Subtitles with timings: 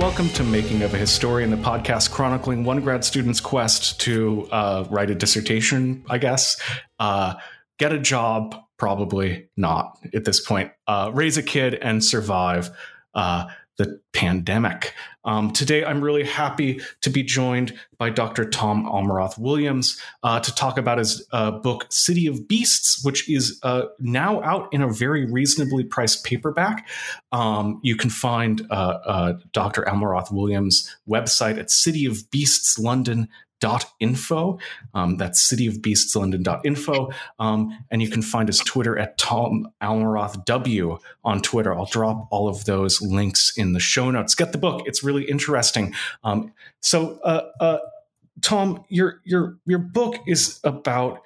[0.00, 4.86] Welcome to Making of a Historian, the podcast chronicling one grad student's quest to uh,
[4.88, 6.58] write a dissertation, I guess,
[6.98, 7.34] uh,
[7.78, 12.70] get a job, probably not at this point, uh, raise a kid, and survive.
[13.12, 13.48] Uh,
[13.80, 14.92] the pandemic.
[15.24, 18.44] Um, today, I'm really happy to be joined by Dr.
[18.44, 23.58] Tom Almeroth Williams uh, to talk about his uh, book, City of Beasts, which is
[23.62, 26.86] uh, now out in a very reasonably priced paperback.
[27.32, 29.82] Um, you can find uh, uh, Dr.
[29.88, 32.04] Almeroth Williams' website at City
[33.64, 34.58] of Beasts London info.
[34.94, 37.10] Um, that's cityofbeastslondon.info.
[37.38, 41.74] Um, and you can find his Twitter at Tom Almeroth W on Twitter.
[41.74, 44.34] I'll drop all of those links in the show notes.
[44.34, 45.94] Get the book; it's really interesting.
[46.24, 47.78] Um, so, uh, uh,
[48.40, 51.22] Tom, your your your book is about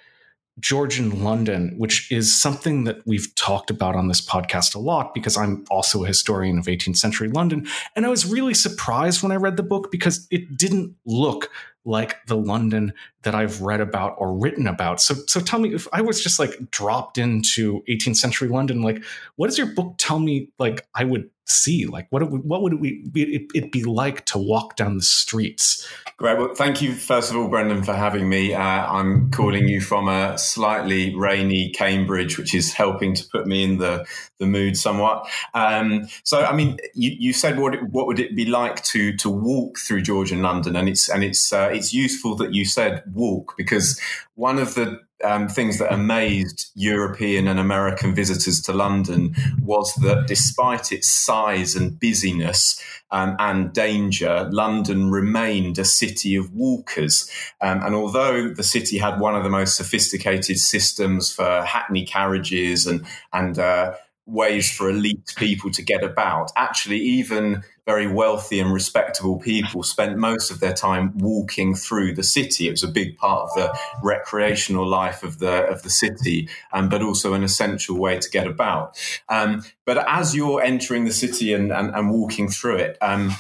[0.60, 5.36] Georgian London, which is something that we've talked about on this podcast a lot because
[5.36, 7.66] I'm also a historian of 18th century London.
[7.96, 11.50] And I was really surprised when I read the book because it didn't look
[11.84, 15.00] like the London that I've read about or written about.
[15.00, 19.02] So, so tell me if I was just like dropped into 18th century London, like
[19.36, 20.48] what does your book tell me?
[20.58, 24.38] Like I would see, like what would, what would it be, it be like to
[24.38, 25.86] walk down the streets?
[26.16, 26.38] Great.
[26.38, 28.54] Well, thank you first of all, Brendan, for having me.
[28.54, 33.64] Uh, I'm calling you from a slightly rainy Cambridge, which is helping to put me
[33.64, 34.06] in the
[34.38, 35.28] the mood somewhat.
[35.54, 39.16] Um, so, I mean, you, you said what it, what would it be like to
[39.16, 43.02] to walk through Georgian London, and it's and it's uh, it's useful that you said
[43.12, 44.00] walk because
[44.34, 50.27] one of the um, things that amazed European and American visitors to London was that
[50.27, 52.80] despite its size and busyness
[53.11, 57.30] um, and danger, London remained a city of walkers.
[57.61, 62.86] Um, and although the city had one of the most sophisticated systems for hackney carriages
[62.86, 63.95] and and uh,
[64.27, 66.51] ways for elite people to get about.
[66.57, 72.22] Actually, even very wealthy and respectable people spent most of their time walking through the
[72.22, 72.68] city.
[72.68, 76.89] It was a big part of the recreational life of the of the city, um,
[76.89, 78.98] but also an essential way to get about.
[79.28, 83.33] Um, but as you're entering the city and, and, and walking through it, um,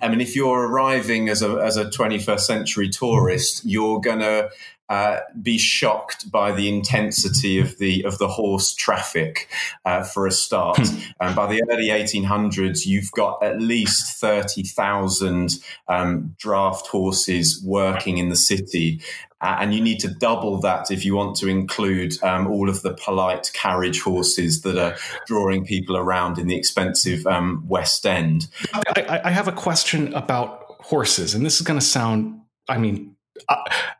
[0.00, 4.50] I mean, if you're arriving as a as a 21st century tourist, you're gonna
[4.88, 9.48] uh, be shocked by the intensity of the of the horse traffic
[9.84, 10.78] uh, for a start.
[10.78, 10.98] Hmm.
[11.20, 15.50] and by the early 1800s, you've got at least 30,000
[15.88, 19.00] um, draft horses working in the city.
[19.40, 22.82] Uh, and you need to double that if you want to include um, all of
[22.82, 24.96] the polite carriage horses that are
[25.26, 28.46] drawing people around in the expensive um, West End.
[28.72, 33.15] I, I have a question about horses, and this is going to sound, I mean,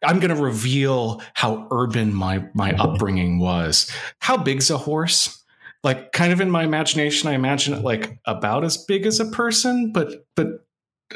[0.05, 2.81] I'm going to reveal how urban my my mm-hmm.
[2.81, 3.91] upbringing was.
[4.19, 5.43] How big's a horse?
[5.83, 9.27] Like, kind of in my imagination, I imagine it like about as big as a
[9.27, 10.66] person, but but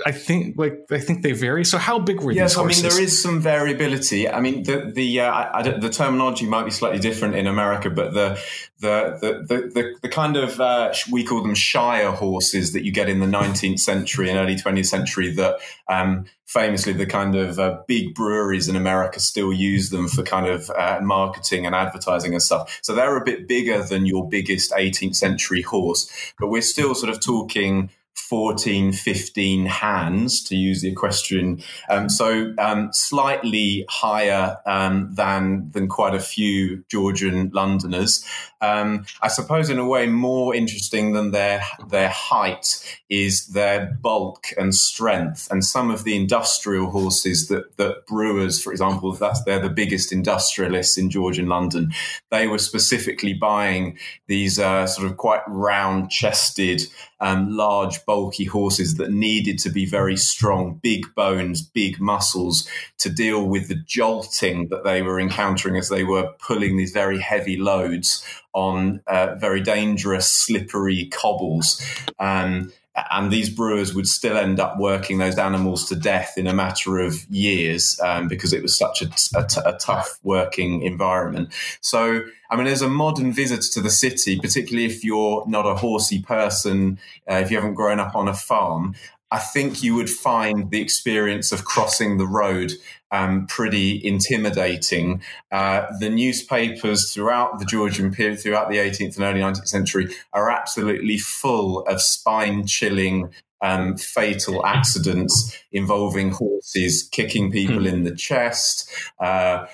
[0.06, 1.64] I think like I think they vary.
[1.64, 2.84] So how big were yes, these horses?
[2.84, 4.28] I mean there is some variability.
[4.28, 7.90] I mean the the uh, I, I, the terminology might be slightly different in America,
[7.90, 8.40] but the
[8.78, 12.92] the the the, the, the kind of uh, we call them shire horses that you
[12.92, 15.56] get in the 19th century and early 20th century that
[15.88, 20.46] um, famously the kind of uh, big breweries in America still use them for kind
[20.46, 22.78] of uh, marketing and advertising and stuff.
[22.82, 27.10] So they're a bit bigger than your biggest 18th century horse, but we're still sort
[27.12, 27.90] of talking
[28.28, 31.62] 14, 15 hands, to use the equestrian.
[31.88, 38.25] Um, so um, slightly higher um, than than quite a few Georgian Londoners.
[38.62, 44.48] Um, I suppose, in a way, more interesting than their their height is their bulk
[44.59, 45.48] and strength.
[45.50, 50.12] And some of the industrial horses that that brewers, for example, that's they're the biggest
[50.12, 51.92] industrialists in Georgian London.
[52.30, 56.83] They were specifically buying these uh, sort of quite round chested
[57.21, 62.68] um, large, bulky horses that needed to be very strong, big bones, big muscles
[62.98, 67.21] to deal with the jolting that they were encountering as they were pulling these very
[67.21, 71.80] heavy loads on uh, very dangerous, slippery cobbles.
[72.18, 72.72] Um,
[73.10, 76.98] and these brewers would still end up working those animals to death in a matter
[76.98, 79.06] of years um, because it was such a,
[79.36, 81.50] a, t- a tough working environment.
[81.80, 85.74] So, I mean, as a modern visitor to the city, particularly if you're not a
[85.74, 86.98] horsey person,
[87.30, 88.94] uh, if you haven't grown up on a farm,
[89.32, 92.72] I think you would find the experience of crossing the road
[93.10, 95.22] um, pretty intimidating.
[95.51, 100.51] Uh, the newspapers throughout the Georgian period, throughout the 18th and early 19th century, are
[100.51, 103.30] absolutely full of spine chilling
[103.62, 109.66] um, fatal accidents involving horses kicking people in the chest, uh,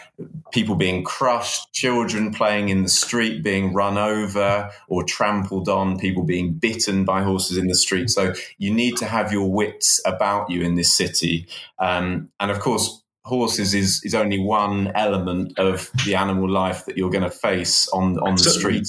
[0.53, 6.25] people being crushed, children playing in the street being run over or trampled on, people
[6.25, 8.11] being bitten by horses in the street.
[8.11, 11.47] So you need to have your wits about you in this city.
[11.79, 16.97] Um, and of course, horses is is only one element of the animal life that
[16.97, 18.87] you're going to face on on the so, street.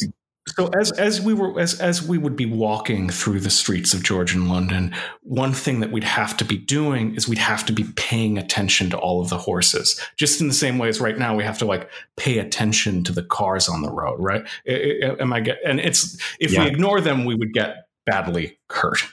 [0.55, 4.03] So as as we were as as we would be walking through the streets of
[4.03, 4.93] Georgian London,
[5.23, 8.91] one thing that we'd have to be doing is we'd have to be paying attention
[8.91, 11.57] to all of the horses, just in the same way as right now we have
[11.57, 14.47] to like pay attention to the cars on the road, right?
[14.67, 15.57] Am I get?
[15.65, 16.63] And it's if yeah.
[16.63, 19.03] we ignore them, we would get badly hurt.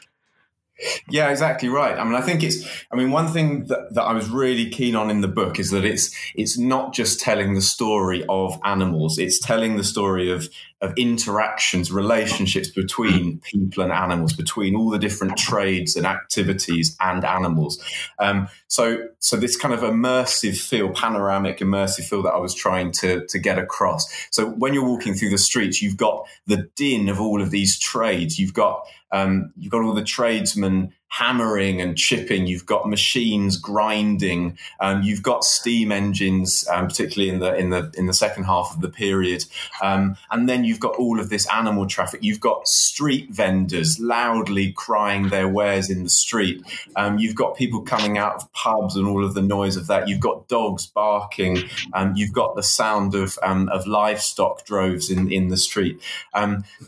[1.09, 1.97] Yeah, exactly right.
[1.97, 2.67] I mean, I think it's.
[2.93, 5.71] I mean, one thing that, that I was really keen on in the book is
[5.71, 10.49] that it's it's not just telling the story of animals; it's telling the story of
[10.85, 17.25] of interactions, relationships between people and animals, between all the different trades and activities and
[17.25, 17.83] animals.
[18.19, 22.93] Um, so, so this kind of immersive feel, panoramic immersive feel that I was trying
[22.93, 24.07] to to get across.
[24.31, 27.79] So, when you're walking through the streets, you've got the din of all of these
[27.79, 28.39] trades.
[28.39, 32.45] You've got um, you've got all the tradesmen hammering and chipping.
[32.49, 34.59] You've got machines grinding.
[34.81, 38.73] Um, you've got steam engines, um, particularly in the in the in the second half
[38.75, 39.45] of the period.
[39.81, 42.25] Um, and then you've got all of this animal traffic.
[42.25, 46.65] You've got street vendors loudly crying their wares in the street.
[46.97, 50.09] Um, you've got people coming out of pubs and all of the noise of that.
[50.09, 51.59] You've got dogs barking.
[51.93, 56.01] Um, you've got the sound of um, of livestock droves in in the street.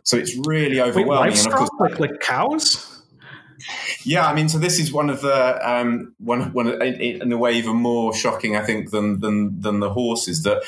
[0.02, 1.30] so it's really overwhelming.
[1.30, 2.85] Wait, livestock, like, like cows.
[4.04, 7.52] Yeah, I mean, so this is one of the um, one one in a way
[7.54, 10.42] even more shocking, I think, than than than the horses.
[10.42, 10.62] That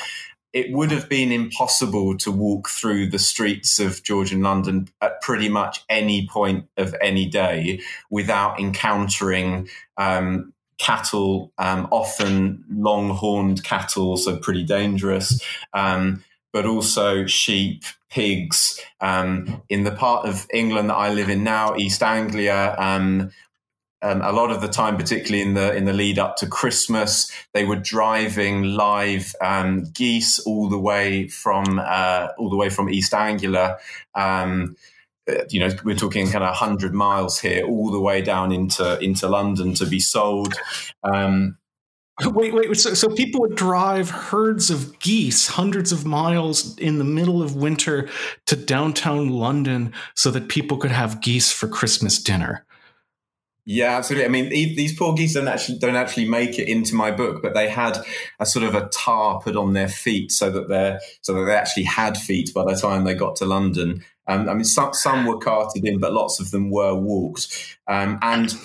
[0.51, 5.47] it would have been impossible to walk through the streets of Georgian London at pretty
[5.47, 14.37] much any point of any day without encountering um, cattle, um, often long-horned cattle, so
[14.37, 15.39] pretty dangerous.
[15.73, 18.79] Um, but also sheep, pigs.
[19.01, 23.31] Um, in the part of England that I live in now, East Anglia, um,
[24.01, 27.31] um, a lot of the time, particularly in the in the lead up to Christmas,
[27.53, 32.89] they were driving live um, geese all the way from uh, all the way from
[32.89, 33.77] East Anglia.
[34.15, 34.77] Um,
[35.49, 39.27] you know, we're talking kind of hundred miles here, all the way down into into
[39.27, 40.53] London to be sold.
[41.03, 41.58] Um,
[42.25, 42.75] Wait, wait.
[42.75, 47.55] So, so people would drive herds of geese hundreds of miles in the middle of
[47.55, 48.09] winter
[48.45, 52.65] to downtown London so that people could have geese for Christmas dinner.
[53.71, 54.25] Yeah, absolutely.
[54.25, 57.53] I mean, these poor geese don't actually don't actually make it into my book, but
[57.53, 57.99] they had
[58.39, 61.55] a sort of a tar put on their feet so that they so that they
[61.55, 64.03] actually had feet by the time they got to London.
[64.25, 67.77] Um, I mean, some some were carted in, but lots of them were walked.
[67.85, 68.55] Um, and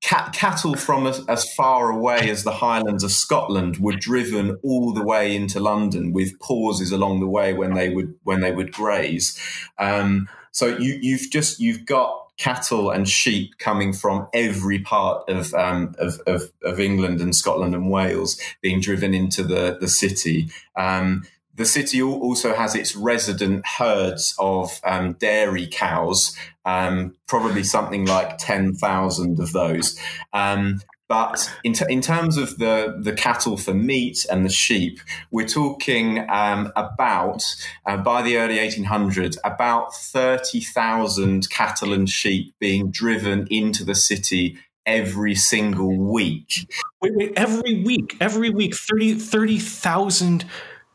[0.00, 4.92] cat, cattle from as, as, far away as the Highlands of Scotland were driven all
[4.92, 8.72] the way into London with pauses along the way when they would when they would
[8.72, 9.38] graze.
[9.78, 15.52] Um, so you, you've just you've got cattle and sheep coming from every part of,
[15.54, 20.48] um, of, of, of, England and Scotland and Wales being driven into the, the city.
[20.76, 21.24] Um,
[21.58, 26.34] the city also has its resident herds of um, dairy cows,
[26.64, 29.98] um, probably something like 10,000 of those.
[30.32, 35.00] Um, but in, t- in, terms of the, the cattle for meat and the sheep,
[35.32, 37.42] we're talking um, about,
[37.84, 44.58] uh, by the early 1800s, about 30,000 cattle and sheep being driven into the city
[44.86, 46.70] every single week.
[47.02, 50.48] Wait, wait, every week, every week, 30,000 30,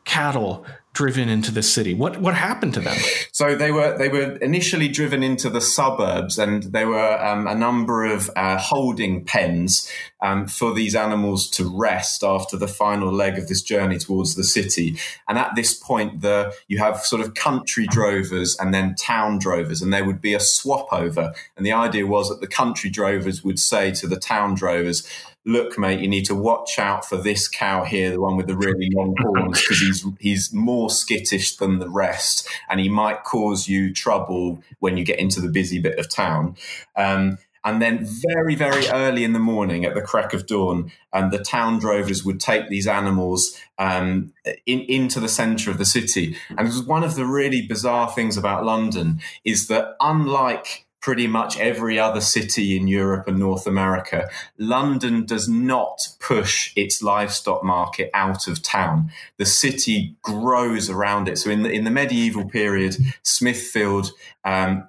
[0.04, 1.92] cattle driven into the city.
[1.92, 2.96] What what happened to them?
[3.32, 7.54] So they were they were initially driven into the suburbs, and there were um, a
[7.54, 9.90] number of uh, holding pens
[10.22, 14.44] um, for these animals to rest after the final leg of this journey towards the
[14.44, 14.96] city.
[15.28, 19.82] And at this point, the you have sort of country drovers and then town drovers,
[19.82, 21.34] and there would be a swap over.
[21.56, 25.06] And the idea was that the country drovers would say to the town drovers
[25.44, 28.56] look, mate, you need to watch out for this cow here, the one with the
[28.56, 33.68] really long horns, because he's he's more skittish than the rest, and he might cause
[33.68, 36.56] you trouble when you get into the busy bit of town.
[36.96, 41.30] Um, and then very, very early in the morning, at the crack of dawn, um,
[41.30, 44.34] the town drovers would take these animals um,
[44.66, 46.36] in, into the centre of the city.
[46.50, 51.26] And it was one of the really bizarre things about London is that unlike pretty
[51.26, 57.62] much every other city in Europe and North America, London does not push its livestock
[57.62, 59.10] market out of town.
[59.36, 61.36] The city grows around it.
[61.36, 64.12] So in the, in the medieval period, Smithfield
[64.46, 64.88] um,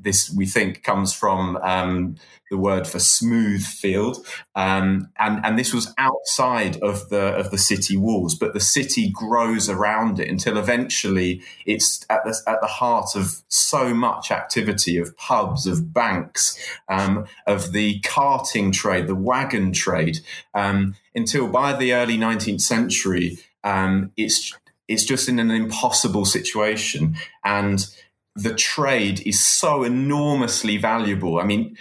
[0.00, 2.16] this we think comes from um,
[2.50, 7.58] the word for smooth field, um, and and this was outside of the of the
[7.58, 12.66] city walls, but the city grows around it until eventually it's at the at the
[12.66, 19.14] heart of so much activity of pubs, of banks, um, of the carting trade, the
[19.14, 20.20] wagon trade,
[20.54, 24.52] um, until by the early nineteenth century, um, it's
[24.88, 27.16] it's just in an impossible situation.
[27.44, 27.86] And
[28.34, 31.38] the trade is so enormously valuable.
[31.38, 31.76] I mean,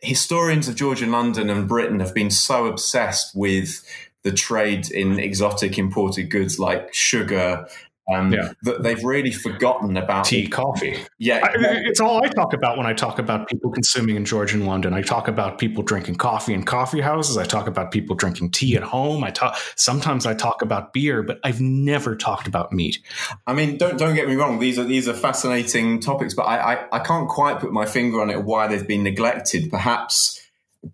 [0.00, 3.84] historians of Georgian London and Britain have been so obsessed with
[4.22, 7.66] the trade in exotic imported goods like sugar
[8.10, 8.52] um, yeah.
[8.80, 10.98] they've really forgotten about tea, coffee.
[11.18, 11.52] Yeah, I,
[11.86, 14.92] it's all I talk about when I talk about people consuming in Georgian London.
[14.92, 17.38] I talk about people drinking coffee in coffee houses.
[17.38, 19.22] I talk about people drinking tea at home.
[19.22, 22.98] I talk sometimes I talk about beer, but I've never talked about meat.
[23.46, 24.58] I mean, don't don't get me wrong.
[24.58, 28.20] These are these are fascinating topics, but I I, I can't quite put my finger
[28.20, 29.70] on it why they've been neglected.
[29.70, 30.40] Perhaps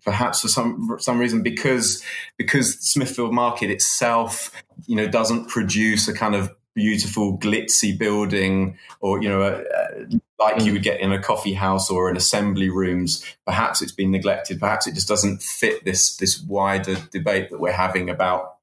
[0.03, 2.03] perhaps for some for some reason because
[2.37, 4.51] because Smithfield Market itself
[4.85, 10.05] you know doesn't produce a kind of beautiful glitzy building or you know uh,
[10.39, 13.25] like you would get in a coffee house or in assembly rooms.
[13.45, 14.59] Perhaps it's been neglected.
[14.59, 18.55] Perhaps it just doesn't fit this this wider debate that we're having about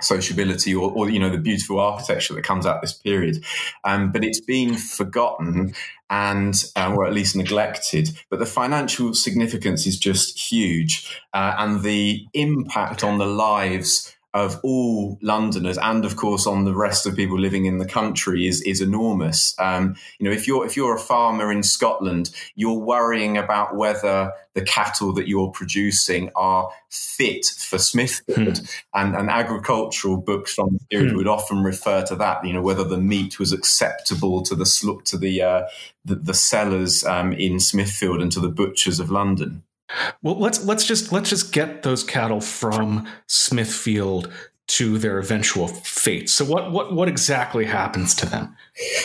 [0.00, 3.44] sociability or, or, you know the beautiful architecture that comes out this period.
[3.84, 5.74] Um, but it's been forgotten
[6.08, 8.10] and um, or at least neglected.
[8.30, 14.60] But the financial significance is just huge uh, and the impact on the lives of
[14.62, 18.62] all Londoners and of course on the rest of people living in the country is
[18.62, 19.54] is enormous.
[19.58, 24.32] Um, you know, if you're if you're a farmer in Scotland, you're worrying about whether
[24.54, 28.64] the cattle that you're producing are fit for Smithfield, hmm.
[28.94, 31.16] and, and agricultural books from the period hmm.
[31.16, 32.44] would often refer to that.
[32.44, 35.62] You know, whether the meat was acceptable to the to the uh,
[36.04, 39.62] the, the, sellers um, in Smithfield and to the butchers of London.
[40.22, 44.32] Well, let's let's just let's just get those cattle from Smithfield
[44.70, 46.30] to their eventual fate.
[46.30, 48.56] So, what what what exactly happens to them?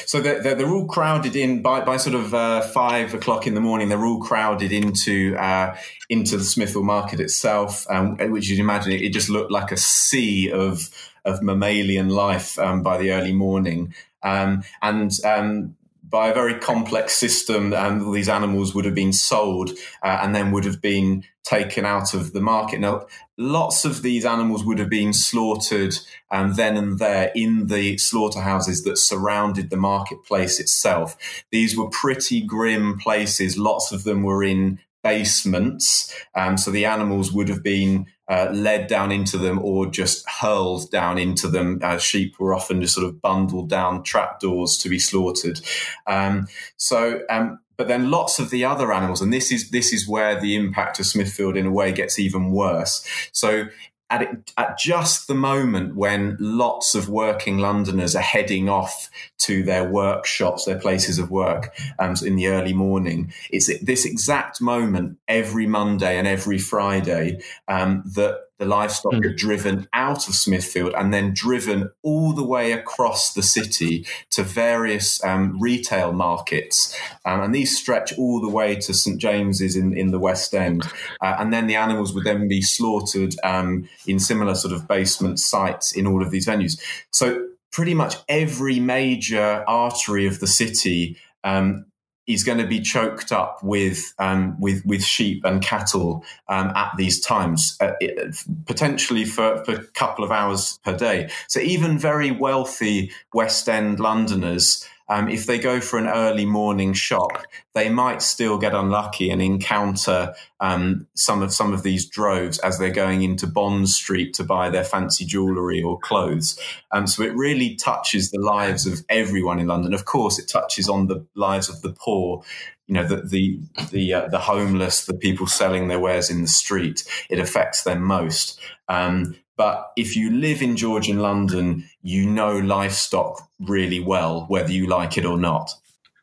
[0.05, 3.61] So they're, they're, all crowded in by, by sort of uh, five o'clock in the
[3.61, 3.89] morning.
[3.89, 5.75] They're all crowded into uh,
[6.07, 9.77] into the Smithfield market itself, um, which you'd imagine it, it, just looked like a
[9.77, 10.89] sea of
[11.25, 13.93] of mammalian life um, by the early morning.
[14.21, 15.75] Um, and um,
[16.09, 19.71] by a very complex system, and these animals would have been sold
[20.03, 22.79] uh, and then would have been taken out of the market.
[22.79, 23.07] Now,
[23.37, 25.95] lots of these animals would have been slaughtered
[26.31, 31.43] um, then and there in the slaughterhouses that surrounded the marketplace itself.
[31.51, 33.57] These were pretty grim places.
[33.57, 36.13] Lots of them were in basements.
[36.33, 40.89] Um, so the animals would have been uh, led down into them or just hurled
[40.91, 41.79] down into them.
[41.83, 45.59] Uh, sheep were often just sort of bundled down trapdoors to be slaughtered.
[46.07, 50.07] Um, so, um, but then lots of the other animals, and this is this is
[50.07, 53.05] where the impact of Smithfield in a way gets even worse.
[53.33, 53.65] So
[54.09, 59.09] at, it, at just the moment when lots of working Londoners are heading off
[59.39, 64.05] to their workshops, their places of work um, in the early morning, it's at this
[64.05, 69.25] exact moment every Monday and every Friday um, that the livestock mm.
[69.25, 74.43] are driven out of Smithfield and then driven all the way across the city to
[74.43, 76.97] various um, retail markets.
[77.25, 80.85] Um, and these stretch all the way to St James's in, in the West End.
[81.21, 85.39] Uh, and then the animals would then be slaughtered um, in similar sort of basement
[85.39, 86.79] sites in all of these venues.
[87.11, 91.85] So pretty much every major artery of the city um,
[92.27, 96.91] is going to be choked up with um, with with sheep and cattle um, at
[96.97, 101.29] these times, uh, it, potentially for, for a couple of hours per day.
[101.47, 106.93] So even very wealthy West End Londoners um, if they go for an early morning
[106.93, 112.57] shop, they might still get unlucky and encounter um, some of some of these droves
[112.59, 116.59] as they're going into Bond Street to buy their fancy jewellery or clothes.
[116.91, 119.93] Um, so it really touches the lives of everyone in London.
[119.93, 122.43] Of course, it touches on the lives of the poor.
[122.87, 123.59] You know, the the
[123.91, 127.03] the, uh, the homeless, the people selling their wares in the street.
[127.29, 128.59] It affects them most.
[128.87, 134.85] Um, but if you live in Georgian London, you know livestock really well, whether you
[134.85, 135.73] like it or not.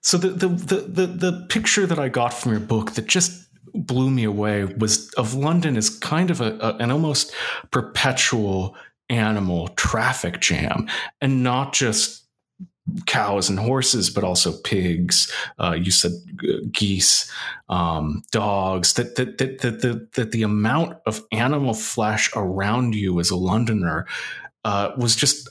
[0.00, 3.48] So the the the the, the picture that I got from your book that just
[3.74, 7.34] blew me away was of London as kind of a, a, an almost
[7.72, 8.76] perpetual
[9.10, 10.88] animal traffic jam,
[11.20, 12.22] and not just
[13.06, 15.32] cows and horses, but also pigs.
[15.58, 16.12] Uh, you said
[16.70, 17.30] geese,
[17.68, 18.92] um, dogs.
[18.94, 24.06] That, that that that that the amount of animal flesh around you as a Londoner
[24.64, 25.48] uh, was just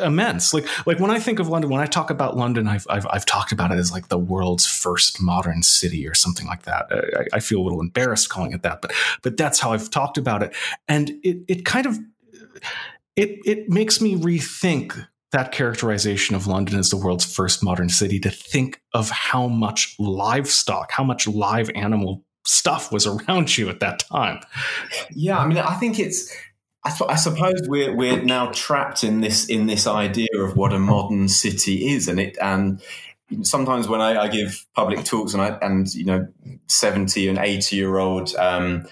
[0.00, 0.54] immense.
[0.54, 3.26] Like like when I think of London, when I talk about London, I've, I've, I've
[3.26, 6.86] talked about it as like the world's first modern city or something like that.
[6.90, 8.92] I, I, feel a little embarrassed calling it that, but
[9.22, 10.54] but that's how I've talked about it,
[10.86, 11.98] and it it kind of
[13.16, 18.20] it it makes me rethink that characterization of London as the world's first modern city
[18.20, 23.80] to think of how much livestock, how much live animal stuff was around you at
[23.80, 24.40] that time.
[25.10, 26.32] Yeah, I mean, I think it's
[26.86, 30.78] I, I, suppose we're we're now trapped in this in this idea of what a
[30.78, 32.80] modern city is, and it and
[33.42, 36.28] sometimes when I, I give public talks and I and you know
[36.68, 38.86] seventy and eighty year old um,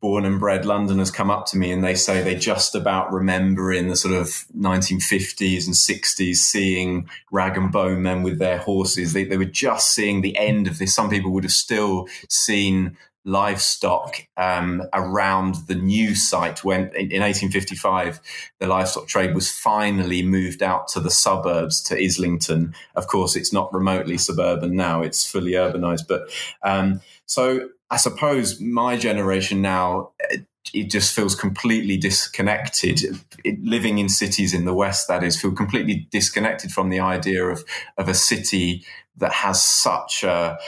[0.00, 3.72] born and bred Londoners come up to me and they say they just about remember
[3.72, 4.26] in the sort of
[4.56, 9.14] 1950s and 60s seeing rag and bone men with their horses.
[9.14, 10.94] They, they were just seeing the end of this.
[10.94, 17.20] Some people would have still seen livestock um, around the new site when in, in,
[17.20, 18.20] 1855
[18.60, 22.72] the livestock trade was finally moved out to the suburbs to Islington.
[22.94, 26.06] Of course, it's not remotely suburban now; it's fully urbanized.
[26.08, 26.30] But
[26.62, 30.12] um, so I suppose my generation now.
[30.72, 33.00] It, just feels completely disconnected.
[33.44, 37.44] It, living in cities in the West, that is, feel completely disconnected from the idea
[37.44, 37.64] of
[37.98, 38.84] of a city
[39.18, 40.58] that has such a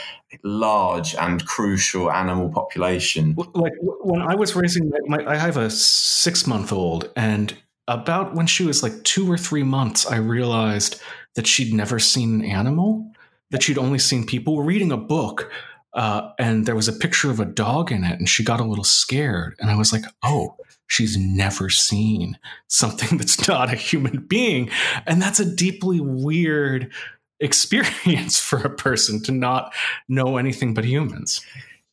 [0.43, 3.35] large and crucial animal population.
[3.53, 7.55] Like when I was raising my, I have a six month old, and
[7.87, 11.01] about when she was like two or three months, I realized
[11.35, 13.11] that she'd never seen an animal,
[13.51, 14.55] that she'd only seen people.
[14.55, 15.51] We're reading a book,
[15.93, 18.65] uh, and there was a picture of a dog in it, and she got a
[18.65, 19.55] little scared.
[19.59, 20.55] And I was like, oh,
[20.89, 24.69] she's never seen something that's not a human being.
[25.07, 26.91] And that's a deeply weird
[27.39, 29.73] experience for a person to not
[30.09, 31.39] know anything but humans.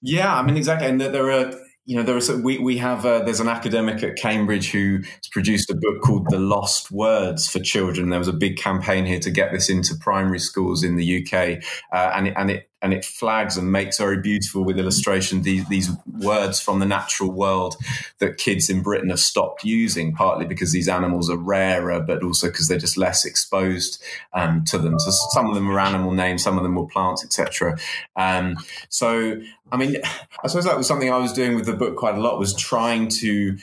[0.03, 0.89] Yeah, I mean, exactly.
[0.89, 1.53] And there are,
[1.85, 5.29] you know, there is, we, we have, uh, there's an academic at Cambridge who has
[5.31, 8.11] produced a book called The Lost Words for Children.
[8.11, 11.63] There was a big campaign here to get this into primary schools in the UK.
[11.93, 15.91] Uh, and, and it and it flags and makes very beautiful with illustration these, these
[16.07, 17.75] words from the natural world
[18.21, 22.47] that kids in Britain have stopped using, partly because these animals are rarer, but also
[22.47, 24.01] because they're just less exposed
[24.35, 25.01] um, to them.
[25.01, 27.77] So some of them are animal names, some of them were plants, etc.
[28.15, 28.57] Um,
[28.89, 29.41] so,
[29.73, 29.97] I mean,
[30.45, 32.55] I suppose that was something I was doing with the book quite a lot was
[32.55, 33.59] trying to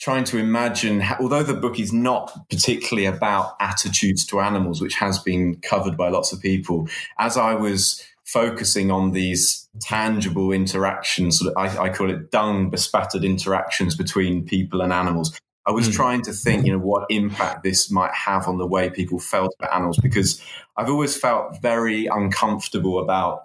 [0.00, 4.94] trying to imagine, how, although the book is not particularly about attitudes to animals, which
[4.94, 6.88] has been covered by lots of people,
[7.20, 11.42] as I was focusing on these tangible interactions.
[11.56, 15.38] I, I call it dung bespattered interactions between people and animals.
[15.66, 15.92] I was mm.
[15.92, 19.54] trying to think, you know, what impact this might have on the way people felt
[19.58, 20.42] about animals because
[20.76, 23.42] I've always felt very uncomfortable about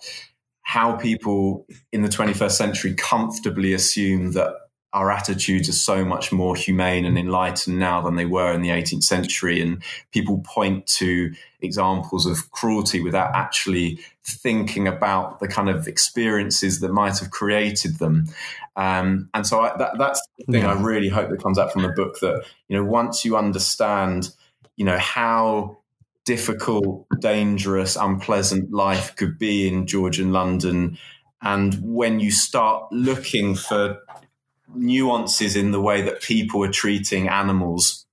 [0.62, 4.54] how people in the 21st century comfortably assume that
[4.94, 8.70] our attitudes are so much more humane and enlightened now than they were in the
[8.70, 9.62] 18th century.
[9.62, 16.80] And people point to examples of cruelty without actually thinking about the kind of experiences
[16.80, 18.28] that might have created them.
[18.76, 20.72] Um, and so I, that, that's the thing yeah.
[20.72, 24.30] I really hope that comes out from the book that, you know, once you understand,
[24.78, 25.80] you know, how
[26.26, 30.98] difficult, dangerous, unpleasant life could be in Georgian London.
[31.42, 34.00] And when you start looking for
[34.74, 38.06] nuances in the way that people are treating animals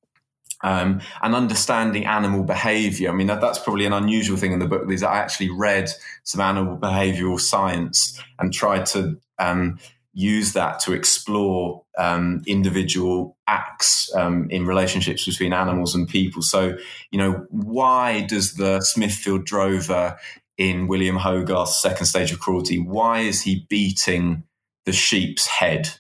[0.62, 3.11] um, and understanding animal behavior.
[3.11, 5.90] I mean, that, that's probably an unusual thing in the book is I actually read
[6.23, 9.79] some animal behavioral science and tried to um,
[10.14, 16.40] use that to explore um, individual acts um, in relationships between animals and people.
[16.40, 16.79] So,
[17.11, 20.17] you know, why does the Smithfield drover
[20.57, 24.45] in William Hogarth's Second Stage of Cruelty, why is he beating
[24.85, 25.90] the sheep's head?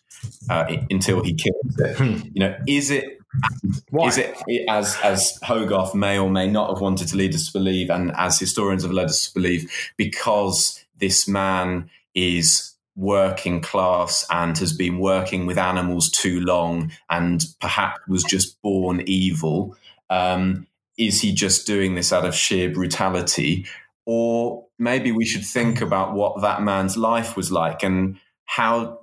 [0.50, 1.96] Uh, until he kills it.
[1.96, 2.28] Hmm.
[2.32, 3.18] You know, is it
[3.90, 4.08] Why?
[4.08, 4.36] is it
[4.68, 8.12] as as Hogarth may or may not have wanted to lead us to believe, and
[8.16, 14.72] as historians have led us to believe, because this man is working class and has
[14.72, 19.76] been working with animals too long and perhaps was just born evil.
[20.10, 23.66] Um, is he just doing this out of sheer brutality?
[24.06, 29.00] Or maybe we should think about what that man's life was like and how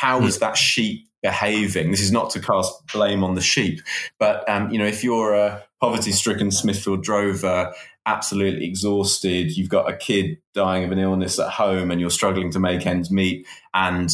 [0.00, 0.40] how is hmm.
[0.40, 1.90] that sheep behaving?
[1.90, 3.80] This is not to cast blame on the sheep,
[4.18, 7.72] but um, you know, if you're a poverty-stricken Smithfield drover,
[8.06, 12.50] absolutely exhausted, you've got a kid dying of an illness at home, and you're struggling
[12.52, 14.10] to make ends meet, and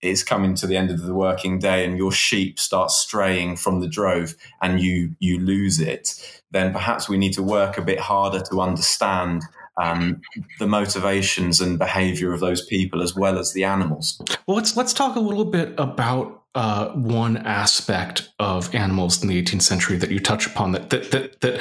[0.00, 3.80] it's coming to the end of the working day, and your sheep start straying from
[3.80, 6.42] the drove, and you you lose it.
[6.50, 9.42] Then perhaps we need to work a bit harder to understand
[9.80, 10.20] um,
[10.58, 14.20] the motivations and behavior of those people as well as the animals.
[14.46, 19.42] Well, let's let's talk a little bit about uh, one aspect of animals in the
[19.42, 21.60] 18th century that you touch upon that that that, that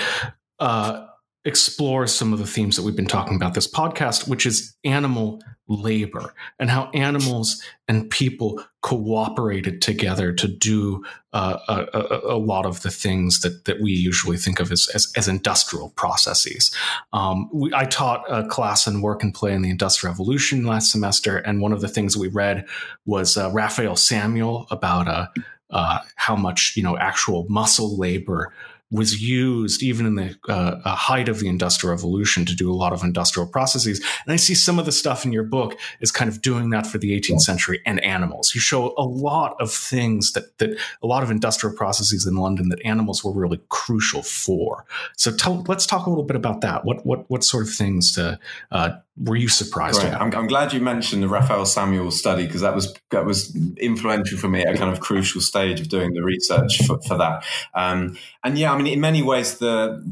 [0.60, 1.06] uh,
[1.46, 5.42] explores some of the themes that we've been talking about this podcast, which is animal
[5.68, 11.04] labor and how animals and people cooperated together to do
[11.34, 11.58] uh,
[11.94, 15.28] a, a, lot of the things that, that we usually think of as, as, as
[15.28, 16.72] industrial processes.
[17.14, 20.92] Um, we, I taught a class in work and play in the Industrial Revolution last
[20.92, 22.68] semester, and one of the things we read
[23.06, 25.28] was uh, Raphael Samuel about uh,
[25.72, 28.54] uh how much you know actual muscle labor
[28.92, 32.74] was used even in the uh, uh, height of the industrial revolution to do a
[32.74, 34.00] lot of industrial processes.
[34.26, 36.86] And i see some of the stuff in your book is kind of doing that
[36.86, 38.54] for the 18th century and animals.
[38.54, 42.70] You show a lot of things that that a lot of industrial processes in london
[42.70, 44.86] that animals were really crucial for.
[45.18, 46.86] So tell, let's talk a little bit about that.
[46.86, 48.40] What what what sort of things to,
[48.72, 50.14] uh, were you surprised right.
[50.14, 54.38] I'm, I'm, glad you mentioned the Raphael Samuel study because that was that was influential
[54.38, 57.46] for me at a kind of crucial stage of doing the research for, for that.
[57.74, 60.04] Um, and yeah, I mean, in many ways, the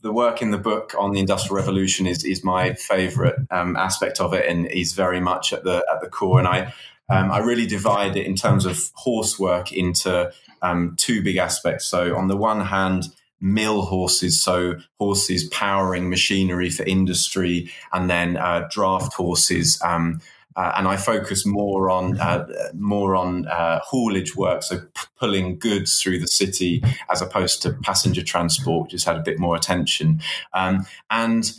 [0.00, 4.20] the work in the book on the Industrial Revolution is is my favourite um, aspect
[4.20, 6.38] of it, and is very much at the at the core.
[6.38, 6.72] And I
[7.08, 11.86] um, I really divide it in terms of horse work into um, two big aspects.
[11.86, 13.08] So on the one hand
[13.40, 19.80] mill horses, so horses powering machinery for industry, and then uh, draft horses.
[19.84, 20.20] Um,
[20.56, 24.82] uh, and I focus more on uh, more on uh, haulage work, so
[25.24, 29.38] pulling goods through the city as opposed to passenger transport, which has had a bit
[29.38, 30.20] more attention.
[30.52, 31.50] Um, and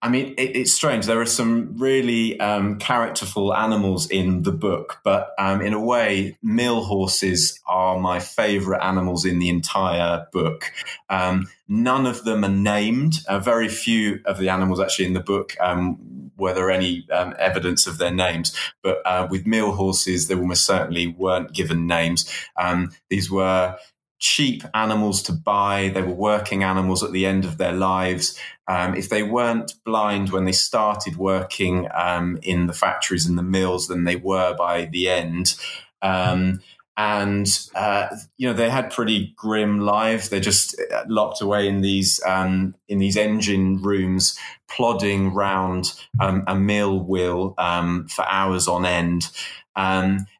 [0.00, 1.04] I mean, it, it's strange.
[1.04, 6.38] There are some really um, characterful animals in the book, but um, in a way,
[6.42, 10.72] mill horses are my favorite animals in the entire book.
[11.10, 13.16] Um, none of them are named.
[13.28, 17.34] Uh, very few of the animals actually in the book um, were there any um,
[17.38, 18.54] evidence of their names.
[18.82, 22.30] But uh, with mill horses, they almost certainly weren't given names.
[22.56, 23.78] Um, these were
[24.18, 25.90] cheap animals to buy.
[25.94, 28.38] They were working animals at the end of their lives.
[28.68, 33.42] Um, if they weren't blind when they started working um, in the factories and the
[33.42, 35.56] mills, then they were by the end.
[36.02, 36.60] Um,
[36.96, 40.28] and uh, you know they had pretty grim lives.
[40.28, 46.44] They're just uh, locked away in these um, in these engine rooms, plodding round um,
[46.46, 49.30] a mill wheel um, for hours on end.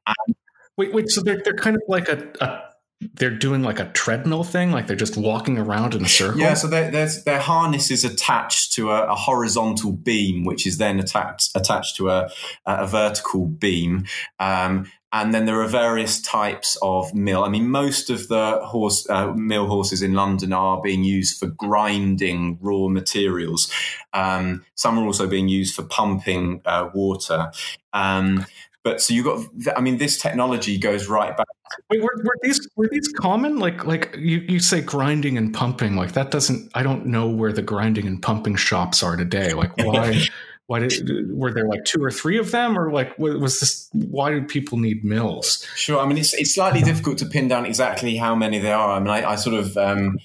[0.07, 0.37] and
[0.77, 1.09] wait, wait.
[1.09, 2.73] So they're they're kind of like a, a
[3.15, 6.41] they're doing like a treadmill thing, like they're just walking around in a circle.
[6.41, 11.01] Yeah, so there's their harness is attached to a, a, horizontal beam, which is then
[11.01, 12.31] attached attached to a,
[12.67, 14.07] a vertical beam.
[14.39, 17.45] Um, and then there are various types of mill.
[17.45, 21.49] I mean, most of the horse uh, mill horses in London are being used for
[21.49, 23.71] grinding raw materials.
[24.15, 27.53] Um, some are also being used for pumping uh, water.
[27.93, 28.47] Um,
[28.85, 31.47] but so you got, I mean, this technology goes right back.
[31.91, 33.59] Wait, were, were, these were these common?
[33.59, 35.95] Like like you, you say grinding and pumping.
[35.95, 36.71] Like that doesn't.
[36.75, 39.53] I don't know where the grinding and pumping shops are today.
[39.53, 40.23] Like why?
[40.67, 43.89] why did were there like two or three of them, or like was this?
[43.93, 45.67] Why did people need mills?
[45.77, 46.01] Sure.
[46.01, 48.93] I mean, it's it's slightly difficult to pin down exactly how many there are.
[48.93, 49.77] I mean, I, I sort of.
[49.77, 50.19] Um,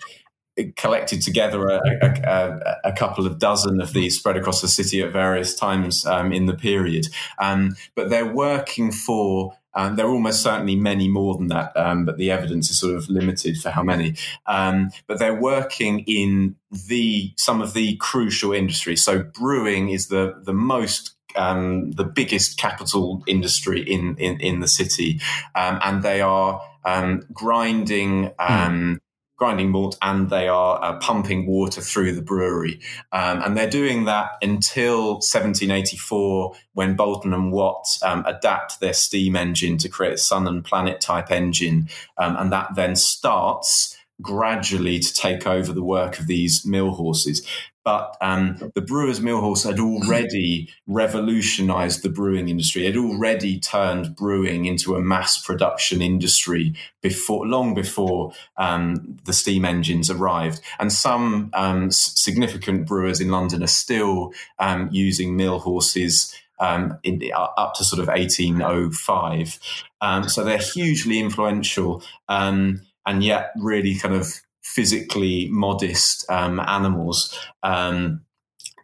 [0.75, 5.13] collected together a, a, a, couple of dozen of these spread across the city at
[5.13, 7.05] various times um, in the period.
[7.37, 12.03] Um, but they're working for um, there are almost certainly many more than that, um,
[12.03, 14.15] but the evidence is sort of limited for how many.
[14.47, 16.55] Um, but they're working in
[16.87, 19.05] the some of the crucial industries.
[19.05, 24.67] So brewing is the the most um, the biggest capital industry in in, in the
[24.67, 25.21] city,
[25.53, 28.31] um, and they are um, grinding.
[28.39, 28.99] Mm
[29.37, 32.79] grinding malt and they are uh, pumping water through the brewery.
[33.11, 39.35] Um, and they're doing that until 1784 when Boulton and Watt um, adapt their steam
[39.35, 41.87] engine to create a sun and planet type engine.
[42.17, 47.45] Um, and that then starts gradually to take over the work of these mill horses.
[47.87, 52.85] But um, the Brewers Mill Horse had already revolutionized the brewing industry.
[52.85, 59.63] It already turned brewing into a mass production industry before, long before um, the steam
[59.63, 60.59] engines arrived.
[60.79, 66.35] And some um, significant brewers in London are still um, using mill horses.
[66.59, 69.59] Um, in, uh, up to sort of 1805.
[70.01, 77.35] Um, so they're hugely influential um, and yet really kind of physically modest um, animals.
[77.63, 78.21] Um,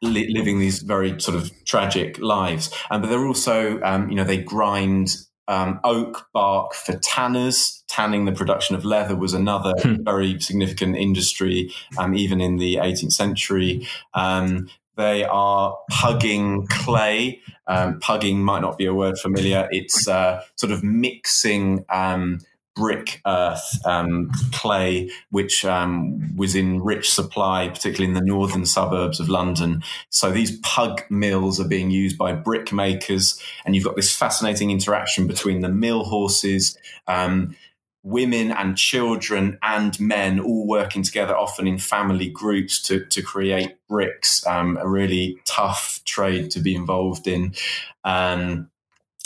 [0.02, 4.24] li- living these very sort of tragic lives, um, but they're also, um, you know,
[4.24, 5.16] they grind
[5.48, 7.84] um, oak bark for tanners.
[7.88, 10.04] Tanning the production of leather was another hmm.
[10.04, 13.88] very significant industry, um, even in the 18th century.
[14.14, 17.42] Um, they are pugging clay.
[17.68, 19.68] Um, pugging might not be a word familiar.
[19.72, 22.40] It's uh, sort of mixing um,
[22.76, 29.20] brick earth um, clay, which um, was in rich supply, particularly in the northern suburbs
[29.20, 29.84] of London.
[30.10, 34.72] So these pug mills are being used by brick makers, and you've got this fascinating
[34.72, 36.78] interaction between the mill horses.
[37.08, 37.56] Um,
[38.04, 43.78] women and children and men all working together, often in family groups, to, to create
[43.88, 44.46] bricks.
[44.46, 47.54] Um, a really tough trade to be involved in.
[48.04, 48.70] Um,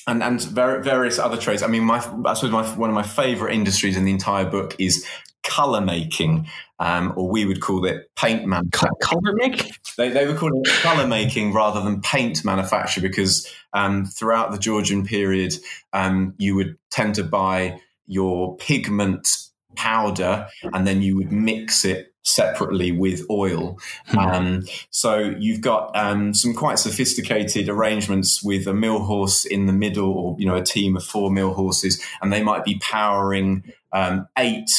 [0.08, 1.62] and and various other trades.
[1.62, 4.76] I mean, my I suppose my, one of my favorite industries in the entire book
[4.80, 5.06] is
[5.44, 6.48] color making,
[6.80, 8.96] um, or we would call it paint manufacture.
[9.02, 9.72] Color making?
[9.98, 14.58] They, they would call it color making rather than paint manufacture because um, throughout the
[14.58, 15.54] Georgian period,
[15.94, 19.28] um, you would tend to buy your pigment
[19.76, 23.80] powder and then you would mix it separately with oil.
[24.08, 24.18] Hmm.
[24.18, 29.74] Um, so you've got um, some quite sophisticated arrangements with a mill horse in the
[29.74, 33.64] middle, or you know, a team of four mill horses, and they might be powering
[33.94, 34.70] um, eight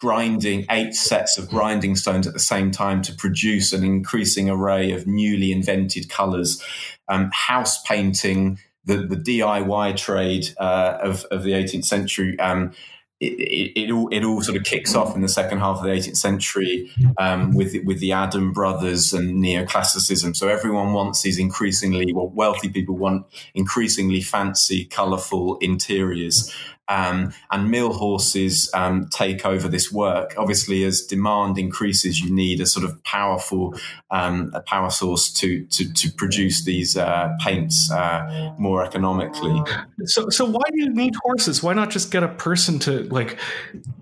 [0.00, 4.92] grinding eight sets of grinding stones at the same time to produce an increasing array
[4.92, 6.62] of newly invented colors.
[7.08, 12.72] Um, house painting, the, the DIY trade uh, of, of the 18th century um,
[13.20, 15.82] it, it, it, all it all sort of kicks off in the second half of
[15.82, 20.34] the 18th century um, with with the Adam brothers and neoclassicism.
[20.34, 26.50] So everyone wants these increasingly well, wealthy people want increasingly fancy, colourful interiors,
[26.90, 30.34] um, and mill horses um, take over this work.
[30.36, 33.74] Obviously, as demand increases, you need a sort of powerful
[34.10, 39.62] um, a power source to to, to produce these uh, paints uh, more economically.
[40.04, 41.62] So, so why do you need horses?
[41.62, 43.38] Why not just get a person to like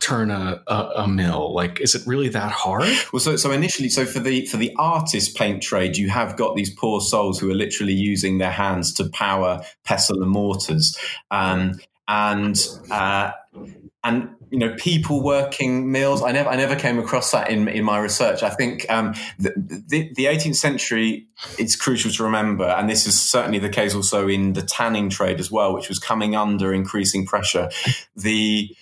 [0.01, 1.55] turn a, a, a mill?
[1.55, 2.89] Like, is it really that hard?
[3.13, 6.57] Well, so so initially, so for the for the artist paint trade, you have got
[6.57, 10.97] these poor souls who are literally using their hands to power pestle and mortars.
[11.31, 12.59] Um, and
[12.91, 13.31] uh,
[14.03, 16.23] and you know people working mills.
[16.23, 18.43] I never I never came across that in in my research.
[18.43, 19.53] I think um, the,
[19.87, 21.27] the, the 18th century.
[21.59, 25.39] It's crucial to remember, and this is certainly the case also in the tanning trade
[25.39, 27.71] as well, which was coming under increasing pressure.
[28.17, 28.75] The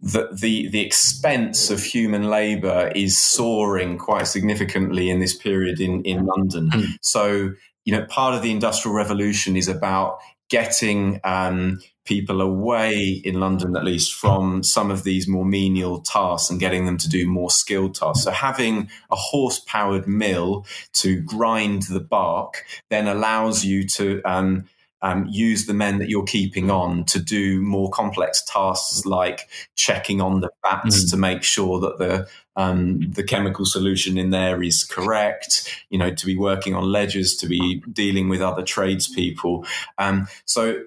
[0.00, 6.02] the, the the expense of human labor is soaring quite significantly in this period in
[6.02, 6.70] in London.
[6.70, 6.86] Mm.
[7.02, 7.52] So
[7.84, 10.18] you know, part of the industrial revolution is about
[10.50, 16.50] getting um, people away in London, at least, from some of these more menial tasks
[16.50, 18.24] and getting them to do more skilled tasks.
[18.24, 24.20] So, having a horse powered mill to grind the bark then allows you to.
[24.24, 24.66] Um,
[25.02, 30.20] um, use the men that you're keeping on to do more complex tasks like checking
[30.20, 31.10] on the vats mm.
[31.10, 35.82] to make sure that the um, the chemical solution in there is correct.
[35.88, 39.64] You know, to be working on ledgers, to be dealing with other tradespeople.
[39.98, 40.82] Um, so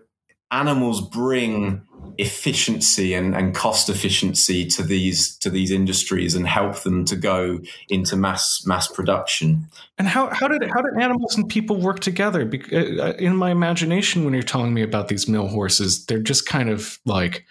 [0.53, 1.81] animals bring
[2.17, 7.59] efficiency and, and, cost efficiency to these to these industries and help them to go
[7.89, 9.67] into mass mass production.
[9.97, 12.41] And how how did how did animals and people work together?
[12.71, 16.69] Uh, in my imagination, when you're telling me about these mill horses, they're just kind
[16.69, 17.45] of like,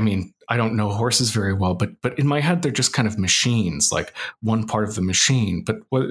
[0.00, 2.94] I mean, I don't know horses very well, but but in my head they're just
[2.94, 5.62] kind of machines, like one part of the machine.
[5.62, 6.06] But what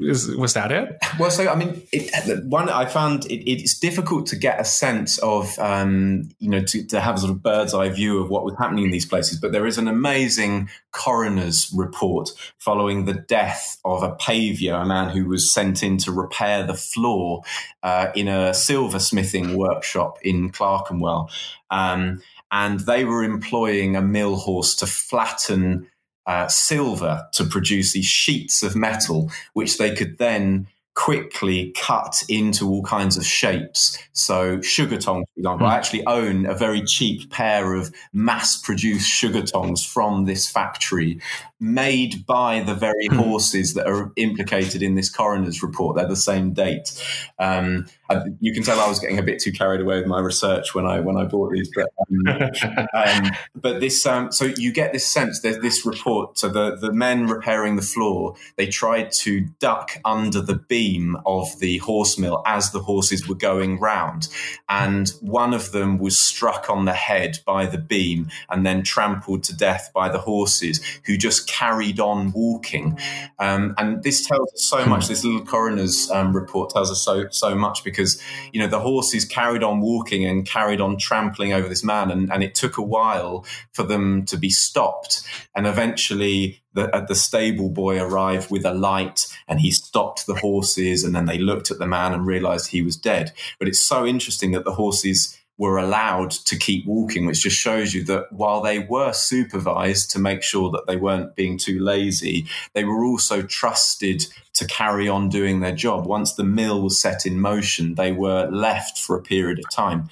[0.00, 0.96] is was that it?
[1.20, 5.18] Well, so I mean, it, one I found it, it's difficult to get a sense
[5.18, 8.46] of um, you know to, to have a sort of bird's eye view of what
[8.46, 9.38] was happening in these places.
[9.38, 15.10] But there is an amazing coroner's report following the death of a paviour, a man
[15.10, 17.42] who was sent in to repair the floor
[17.82, 21.30] uh, in a silversmithing workshop in Clerkenwell.
[21.70, 25.88] Um, and they were employing a mill horse to flatten
[26.26, 32.68] uh, silver to produce these sheets of metal, which they could then quickly cut into
[32.68, 33.98] all kinds of shapes.
[34.12, 35.70] So sugar tongs, for example, mm.
[35.70, 35.78] I hmm.
[35.78, 41.20] actually own a very cheap pair of mass produced sugar tongs from this factory
[41.58, 43.16] made by the very mm.
[43.16, 45.96] horses that are implicated in this coroner's report.
[45.96, 47.02] They're the same date.
[47.38, 50.20] Um, I, you can tell I was getting a bit too carried away with my
[50.20, 54.72] research when I when I bought these, but um, um, but this um, so you
[54.72, 55.40] get this sense.
[55.40, 56.38] There's this report.
[56.38, 61.58] So the the men repairing the floor, they tried to duck under the beam of
[61.58, 64.28] the horse mill as the horses were going round,
[64.68, 69.42] and one of them was struck on the head by the beam and then trampled
[69.44, 72.98] to death by the horses, who just carried on walking.
[73.38, 75.08] Um, and this tells us so much.
[75.08, 78.20] This little coroner's um, report tells us so so much because
[78.52, 82.32] you know the horses carried on walking and carried on trampling over this man, and,
[82.32, 85.22] and it took a while for them to be stopped.
[85.54, 90.34] And eventually, the, uh, the stable boy arrived with a light, and he stopped the
[90.34, 93.32] horses, and then they looked at the man and realized he was dead.
[93.58, 97.94] But it's so interesting that the horses were allowed to keep walking, which just shows
[97.94, 102.46] you that while they were supervised to make sure that they weren't being too lazy,
[102.74, 106.06] they were also trusted to carry on doing their job.
[106.06, 110.08] Once the mill was set in motion, they were left for a period of time.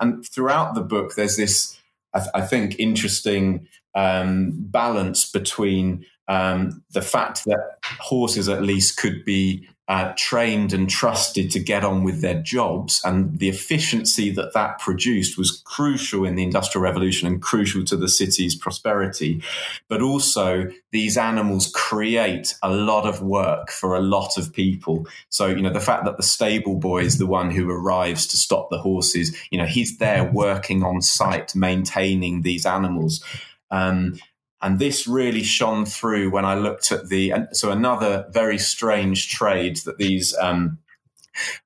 [0.00, 1.78] And throughout the book, there's this,
[2.12, 8.96] I, th- I think, interesting um, balance between um, the fact that horses at least
[8.98, 13.00] could be uh, trained and trusted to get on with their jobs.
[13.04, 17.96] And the efficiency that that produced was crucial in the Industrial Revolution and crucial to
[17.96, 19.42] the city's prosperity.
[19.88, 25.06] But also, these animals create a lot of work for a lot of people.
[25.30, 28.36] So, you know, the fact that the stable boy is the one who arrives to
[28.36, 33.24] stop the horses, you know, he's there working on site, maintaining these animals.
[33.70, 34.18] Um,
[34.60, 37.32] and this really shone through when I looked at the.
[37.52, 40.78] So, another very strange trade that these um,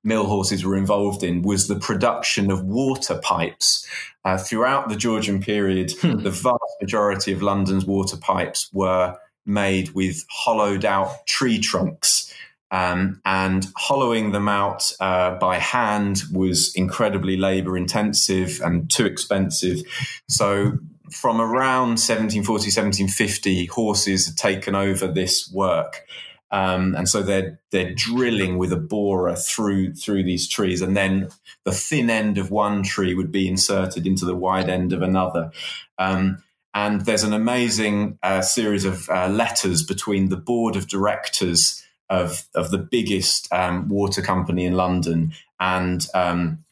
[0.03, 3.87] mill horses were involved in was the production of water pipes.
[4.25, 6.17] Uh, throughout the Georgian period, hmm.
[6.19, 12.33] the vast majority of London's water pipes were made with hollowed out tree trunks.
[12.71, 19.83] Um, and hollowing them out uh, by hand was incredibly labor intensive and too expensive.
[20.27, 20.79] So
[21.13, 26.05] from around 1740, 1750, horses had taken over this work.
[26.51, 31.29] Um, and so they're they're drilling with a borer through through these trees, and then
[31.65, 35.51] the thin end of one tree would be inserted into the wide end of another.
[35.97, 36.43] Um,
[36.75, 42.43] and there's an amazing uh, series of uh, letters between the board of directors of
[42.53, 46.62] of the biggest um, water company in London and um,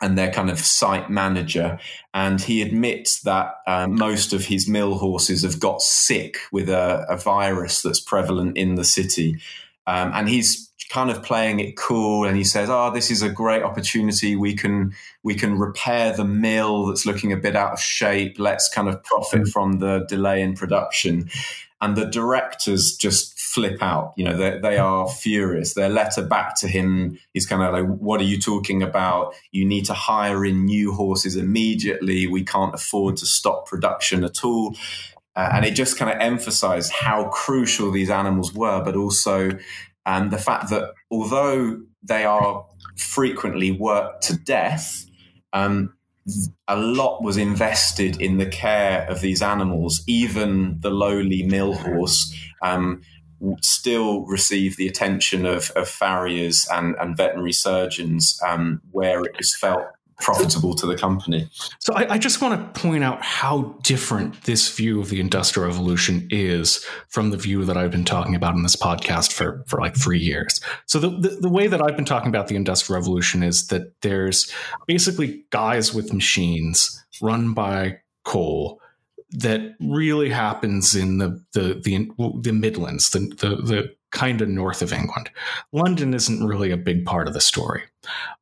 [0.00, 1.78] and their kind of site manager.
[2.12, 7.06] And he admits that uh, most of his mill horses have got sick with a,
[7.08, 9.38] a virus that's prevalent in the city.
[9.86, 13.28] Um, and he's kind of playing it cool and he says oh this is a
[13.28, 17.80] great opportunity we can we can repair the mill that's looking a bit out of
[17.80, 19.50] shape let's kind of profit mm.
[19.50, 21.28] from the delay in production
[21.80, 24.12] and the directors just flip out.
[24.18, 25.72] You know, they, they are furious.
[25.72, 29.34] Their letter back to him is kind of like, "What are you talking about?
[29.50, 32.26] You need to hire in new horses immediately.
[32.26, 34.76] We can't afford to stop production at all."
[35.34, 39.50] Uh, and it just kind of emphasized how crucial these animals were, but also
[40.04, 42.66] um, the fact that although they are
[42.96, 45.06] frequently worked to death,
[45.54, 45.94] um,
[46.68, 50.02] a lot was invested in the care of these animals.
[50.06, 53.02] Even the lowly mill horse um,
[53.62, 59.54] still receive the attention of, of farriers and, and veterinary surgeons um, where it was
[59.56, 59.86] felt
[60.18, 61.48] profitable to the company.
[61.80, 65.68] So I, I, just want to point out how different this view of the Industrial
[65.68, 69.78] Revolution is from the view that I've been talking about in this podcast for, for
[69.78, 70.60] like three years.
[70.86, 73.92] So the, the, the way that I've been talking about the Industrial Revolution is that
[74.00, 74.50] there's
[74.86, 78.80] basically guys with machines run by coal
[79.36, 82.08] that really happens in the the the,
[82.40, 85.30] the Midlands, the the, the kind of north of England.
[85.72, 87.82] London isn't really a big part of the story.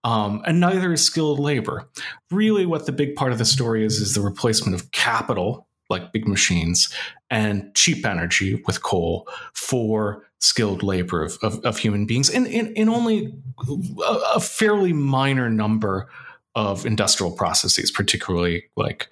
[0.05, 1.89] Um, and neither is skilled labor.
[2.31, 6.13] Really, what the big part of the story is is the replacement of capital, like
[6.13, 6.95] big machines,
[7.29, 12.73] and cheap energy with coal for skilled labor of, of, of human beings in, in,
[12.75, 13.35] in only
[13.67, 16.09] a, a fairly minor number
[16.55, 19.09] of industrial processes, particularly like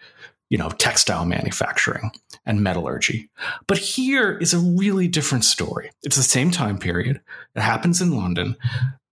[0.52, 2.10] you know, textile manufacturing
[2.44, 3.30] and metallurgy.
[3.66, 5.90] But here is a really different story.
[6.02, 7.22] It's the same time period.
[7.56, 8.56] It happens in London.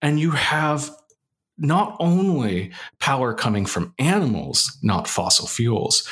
[0.02, 0.90] And you have
[1.56, 6.06] not only power coming from animals, not fossil fuels,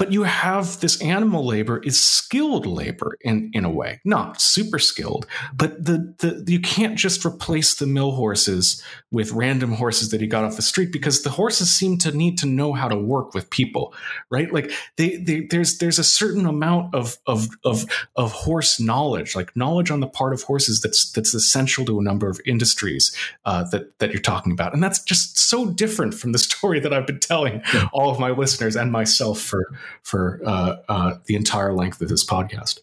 [0.00, 4.78] but you have this animal labor is skilled labor in, in a way, not super
[4.78, 10.22] skilled, but the, the you can't just replace the mill horses with random horses that
[10.22, 12.96] he got off the street because the horses seem to need to know how to
[12.96, 13.92] work with people,
[14.30, 14.50] right?
[14.50, 17.84] Like they, they there's there's a certain amount of of of
[18.16, 22.02] of horse knowledge, like knowledge on the part of horses that's that's essential to a
[22.02, 26.32] number of industries uh, that that you're talking about, and that's just so different from
[26.32, 29.66] the story that I've been telling all of my listeners and myself for
[30.02, 32.80] for uh, uh, the entire length of this podcast.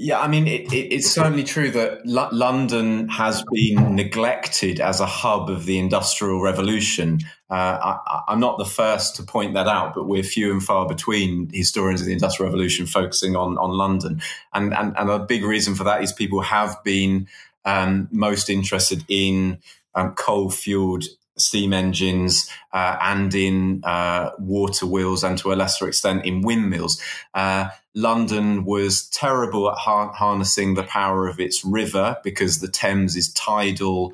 [0.00, 5.00] Yeah, I mean, it, it, it's certainly true that L- London has been neglected as
[5.00, 7.20] a hub of the Industrial Revolution.
[7.50, 7.96] Uh,
[8.28, 11.50] I, am not the first to point that out, but we're few and far between
[11.52, 14.22] historians of the Industrial Revolution focusing on, on London.
[14.54, 17.26] And, and, and a big reason for that is people have been
[17.64, 19.58] um, most interested in
[19.96, 21.04] um, coal fueled
[21.40, 27.02] steam engines uh, and in uh, water wheels and to a lesser extent in windmills.
[27.34, 33.16] Uh, London was terrible at har- harnessing the power of its river because the Thames
[33.16, 34.12] is tidal,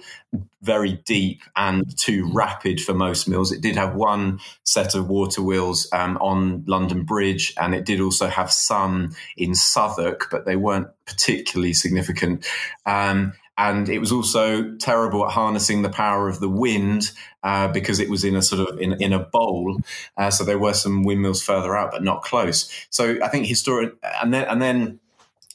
[0.62, 3.52] very deep, and too rapid for most mills.
[3.52, 8.00] It did have one set of water wheels um, on London Bridge, and it did
[8.00, 12.46] also have some in Southwark, but they weren't particularly significant.
[12.86, 18.00] Um, and it was also terrible at harnessing the power of the wind uh, because
[18.00, 19.78] it was in a sort of in, in a bowl.
[20.16, 22.68] Uh, so there were some windmills further out, but not close.
[22.90, 24.98] So I think historic, and then and then,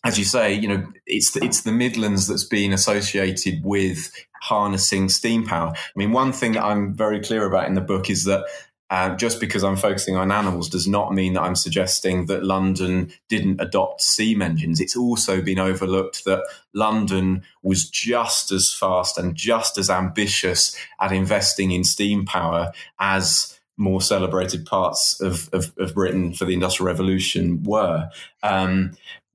[0.03, 5.09] as you say, you know, it's the, it's the Midlands that's been associated with harnessing
[5.09, 5.73] steam power.
[5.75, 8.45] I mean, one thing that I'm very clear about in the book is that
[8.89, 13.11] uh, just because I'm focusing on animals does not mean that I'm suggesting that London
[13.27, 14.79] didn't adopt steam engines.
[14.79, 21.11] It's also been overlooked that London was just as fast and just as ambitious at
[21.11, 26.87] investing in steam power as more celebrated parts of, of, of Britain for the Industrial
[26.87, 28.09] Revolution were.
[28.43, 28.91] Um,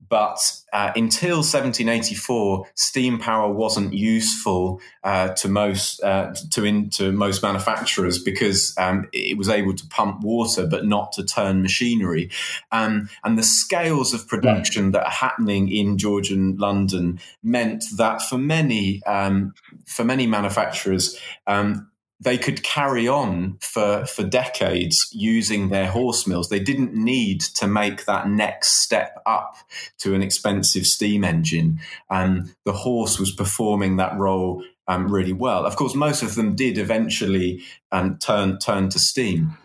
[0.09, 0.39] but
[0.73, 7.41] uh, until 1784, steam power wasn't useful uh, to most uh, to in, to most
[7.41, 12.29] manufacturers because um, it was able to pump water, but not to turn machinery.
[12.71, 18.37] Um, and the scales of production that are happening in Georgian London meant that for
[18.37, 19.53] many um,
[19.85, 21.89] for many manufacturers, um,
[22.25, 26.49] they could carry on for, for decades using their horse mills.
[26.49, 29.55] They didn't need to make that next step up
[29.99, 31.79] to an expensive steam engine.
[32.09, 35.65] And the horse was performing that role um, really well.
[35.65, 37.61] Of course, most of them did eventually
[37.91, 39.55] um, turn, turn to steam.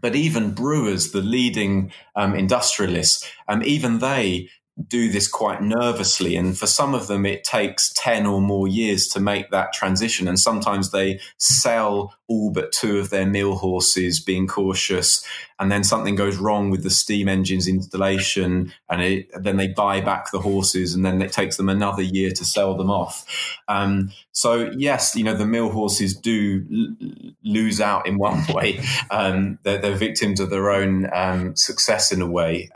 [0.00, 4.48] But even brewers, the leading um, industrialists, um, even they
[4.88, 6.36] do this quite nervously.
[6.36, 10.28] And for some of them, it takes 10 or more years to make that transition.
[10.28, 15.24] And sometimes they sell all but two of their mill horses, being cautious.
[15.58, 18.72] And then something goes wrong with the steam engine's installation.
[18.90, 20.94] And it, then they buy back the horses.
[20.94, 23.24] And then it takes them another year to sell them off.
[23.68, 28.82] Um, so, yes, you know, the mill horses do l- lose out in one way.
[29.10, 32.68] Um, they're, they're, victims of their own um, success in a way.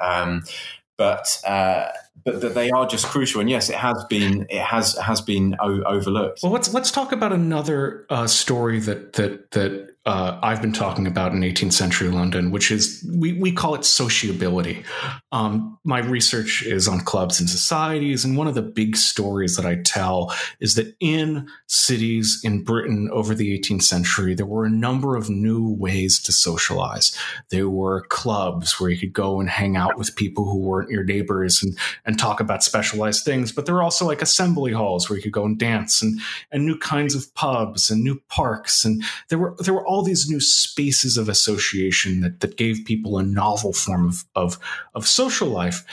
[1.00, 1.86] But uh,
[2.26, 3.40] but that they are just crucial.
[3.40, 6.40] And yes, it has been it has has been o- overlooked.
[6.42, 11.06] Well, let's let's talk about another uh, story that that that uh, I've been talking
[11.06, 14.82] about in 18th century London, which is we, we call it sociability.
[15.30, 19.64] Um, my research is on clubs and societies, and one of the big stories that
[19.64, 24.70] I tell is that in cities in Britain over the 18th century, there were a
[24.70, 27.16] number of new ways to socialize.
[27.50, 31.04] There were clubs where you could go and hang out with people who weren't your
[31.04, 35.16] neighbors and, and talk about specialized things, but there were also like assembly halls where
[35.16, 36.18] you could go and dance and,
[36.50, 38.84] and new kinds of pubs and new parks.
[38.84, 43.18] And there were there were all these new spaces of association that, that gave people
[43.18, 44.58] a novel form of, of,
[44.94, 45.84] of social life.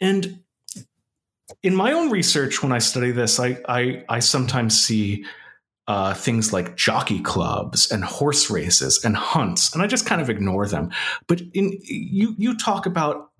[0.00, 0.40] And
[1.62, 5.24] in my own research, when I study this, I, I, I sometimes see
[5.88, 10.30] uh, things like jockey clubs and horse races and hunts, and I just kind of
[10.30, 10.90] ignore them.
[11.26, 13.32] But in you, you talk about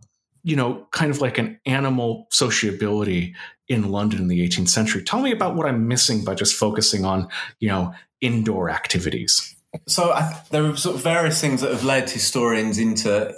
[0.44, 3.34] you know, kind of like an animal sociability
[3.68, 5.02] in London in the 18th century.
[5.02, 7.28] Tell me about what I'm missing by just focusing on,
[7.60, 9.51] you know, indoor activities.
[9.88, 13.34] So th- there are sort of various things that have led historians into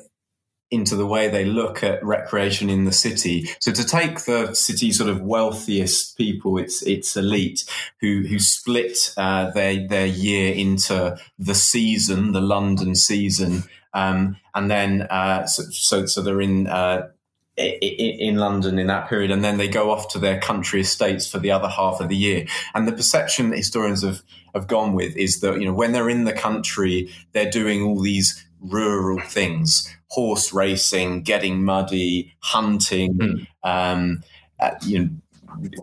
[0.70, 3.48] into the way they look at recreation in the city.
[3.60, 7.64] So to take the city's sort of wealthiest people, its its elite,
[8.00, 14.70] who who split uh, their their year into the season, the London season, um, and
[14.70, 16.66] then uh, so, so, so they're in.
[16.66, 17.08] Uh,
[17.56, 21.38] in London in that period, and then they go off to their country estates for
[21.38, 22.46] the other half of the year.
[22.74, 24.22] And the perception that historians have
[24.54, 28.00] have gone with is that you know when they're in the country, they're doing all
[28.00, 33.46] these rural things: horse racing, getting muddy, hunting, mm.
[33.62, 34.22] um,
[34.58, 35.08] uh, you know,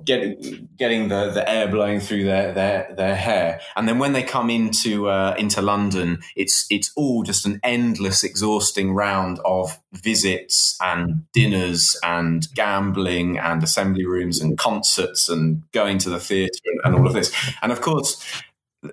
[0.06, 4.24] getting getting the, the air blowing through their, their their hair, and then when they
[4.24, 10.78] come into uh, into London, it's it's all just an endless, exhausting round of visits
[10.82, 16.82] and dinners and gambling and assembly rooms and concerts and going to the theatre and,
[16.86, 18.44] and all of this, and of course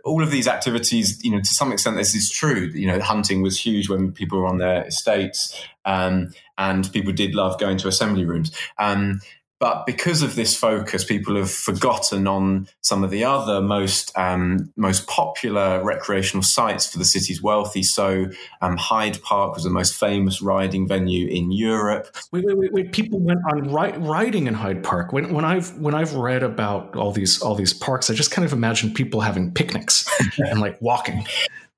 [0.05, 2.71] all of these activities, you know, to some extent, this is true.
[2.75, 7.35] You know, hunting was huge when people were on their estates, um, and people did
[7.35, 8.53] love going to assembly rooms.
[8.79, 9.21] Um,
[9.61, 14.73] but because of this focus, people have forgotten on some of the other most um,
[14.77, 17.83] most popular recreational sites for the city's wealthy.
[17.83, 18.27] So
[18.61, 22.17] um, Hyde Park was the most famous riding venue in Europe.
[22.31, 22.93] Wait, wait, wait, wait.
[22.93, 25.13] People went on ri- riding in Hyde Park.
[25.13, 28.47] When, when I've when I've read about all these all these parks, I just kind
[28.47, 31.27] of imagine people having picnics and like walking,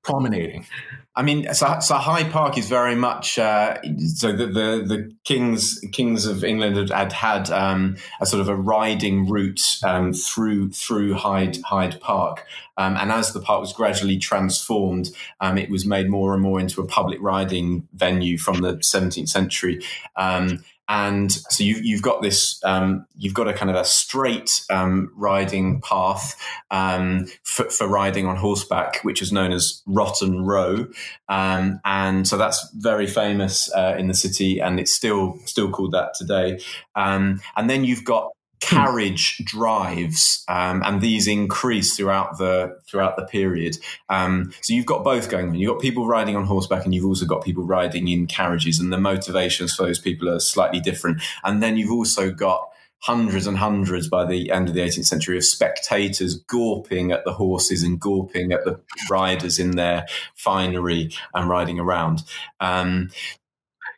[0.03, 0.67] promenading.
[1.13, 3.77] I mean, so, so Hyde Park is very much uh,
[4.15, 8.55] so the, the, the kings kings of England had had, um, a sort of a
[8.55, 12.45] riding route um, through through Hyde Hyde Park,
[12.77, 15.09] um, and as the park was gradually transformed,
[15.41, 19.27] um, it was made more and more into a public riding venue from the 17th
[19.27, 19.81] century.
[20.15, 24.61] Um, and so you've, you've got this um, you've got a kind of a straight
[24.69, 26.35] um, riding path
[26.69, 30.85] um, for, for, riding on horseback which is known as rotten row.
[31.29, 35.93] Um, and so that's very famous uh, in the city and it's still still called
[35.93, 36.59] that today.
[36.93, 38.31] Um, and then you've got
[38.61, 43.77] carriage drives, um, and these increase throughout the throughout the period.
[44.07, 45.55] Um, so you've got both going on.
[45.55, 48.93] You've got people riding on horseback, and you've also got people riding in carriages, and
[48.93, 51.21] the motivations for those people are slightly different.
[51.43, 52.69] And then you've also got
[53.01, 57.33] hundreds and hundreds by the end of the 18th century of spectators gawping at the
[57.33, 60.05] horses and gawping at the riders in their
[60.35, 62.21] finery and riding around.
[62.59, 63.09] Um,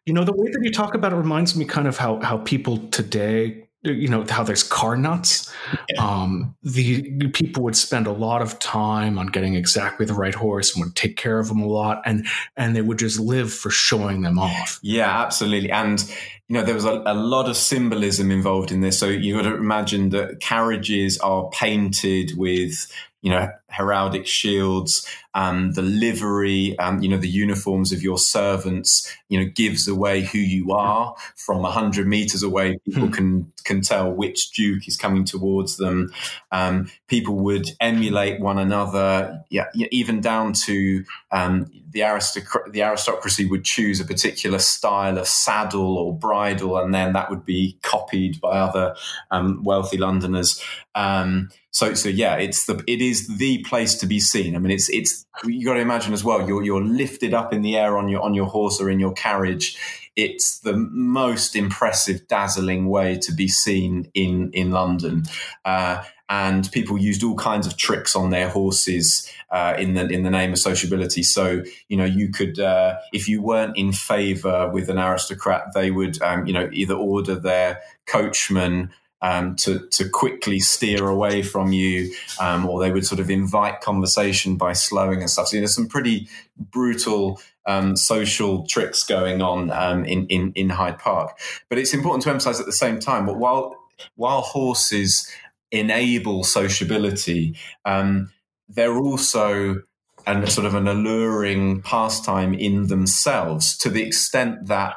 [0.05, 2.37] you know, the way that you talk about it reminds me kind of how how
[2.37, 5.51] people today you know how there's car nuts.
[5.89, 6.05] Yeah.
[6.05, 10.75] um, the people would spend a lot of time on getting exactly the right horse
[10.75, 12.25] and would take care of them a lot and
[12.55, 14.79] and they would just live for showing them off.
[14.81, 15.71] Yeah absolutely.
[15.71, 16.01] And
[16.47, 18.97] you know there was a, a lot of symbolism involved in this.
[18.97, 22.87] So you got to imagine that carriages are painted with
[23.23, 29.11] you know, heraldic shields, um, the livery, um, you know, the uniforms of your servants,
[29.29, 32.77] you know, gives away who you are from a hundred meters away.
[32.85, 33.13] People hmm.
[33.13, 36.13] can can tell which duke is coming towards them.
[36.51, 43.45] Um, people would emulate one another, yeah, even down to um, the, aristoc- the aristocracy
[43.45, 48.41] would choose a particular style of saddle or bridle, and then that would be copied
[48.41, 48.95] by other
[49.31, 50.61] um, wealthy Londoners.
[50.95, 54.55] Um, so, so yeah, it's the it is the place to be seen.
[54.55, 56.47] I mean, it's it's you got to imagine as well.
[56.47, 59.13] You're you're lifted up in the air on your on your horse or in your
[59.13, 59.77] carriage.
[60.15, 65.23] It's the most impressive, dazzling way to be seen in in London.
[65.65, 70.23] Uh, and people used all kinds of tricks on their horses uh, in the in
[70.23, 71.23] the name of sociability.
[71.23, 75.91] So you know you could uh, if you weren't in favour with an aristocrat, they
[75.91, 78.91] would um, you know either order their coachman
[79.23, 83.81] um, to to quickly steer away from you, um, or they would sort of invite
[83.81, 85.47] conversation by slowing and stuff.
[85.47, 90.69] So you there's some pretty brutal um, social tricks going on um, in, in in
[90.69, 91.39] Hyde Park.
[91.69, 93.77] But it's important to emphasise at the same time, but while
[94.15, 95.31] while horses
[95.71, 97.55] enable sociability,
[97.85, 98.29] um,
[98.67, 99.83] they're also
[100.25, 104.95] and sort of an alluring pastime in themselves to the extent that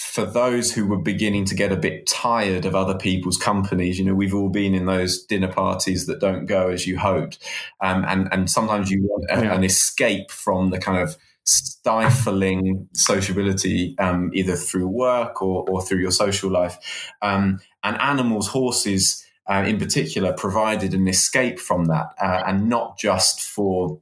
[0.00, 4.04] for those who were beginning to get a bit tired of other people's companies, you
[4.04, 7.38] know, we've all been in those dinner parties that don't go as you hoped.
[7.82, 13.94] Um, and, and sometimes you want a, an escape from the kind of stifling sociability,
[13.98, 17.12] um, either through work or, or through your social life.
[17.20, 22.98] Um, and animals, horses, uh, in particular, provided an escape from that, uh, and not
[22.98, 24.00] just for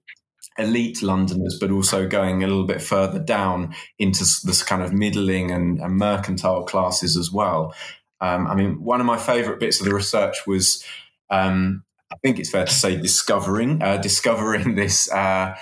[0.59, 5.51] elite Londoners, but also going a little bit further down into this kind of middling
[5.51, 7.75] and, and mercantile classes as well.
[8.21, 10.85] Um, I mean, one of my favourite bits of the research was,
[11.31, 15.11] um, I think it's fair to say, discovering uh, discovering this.
[15.11, 15.57] Uh,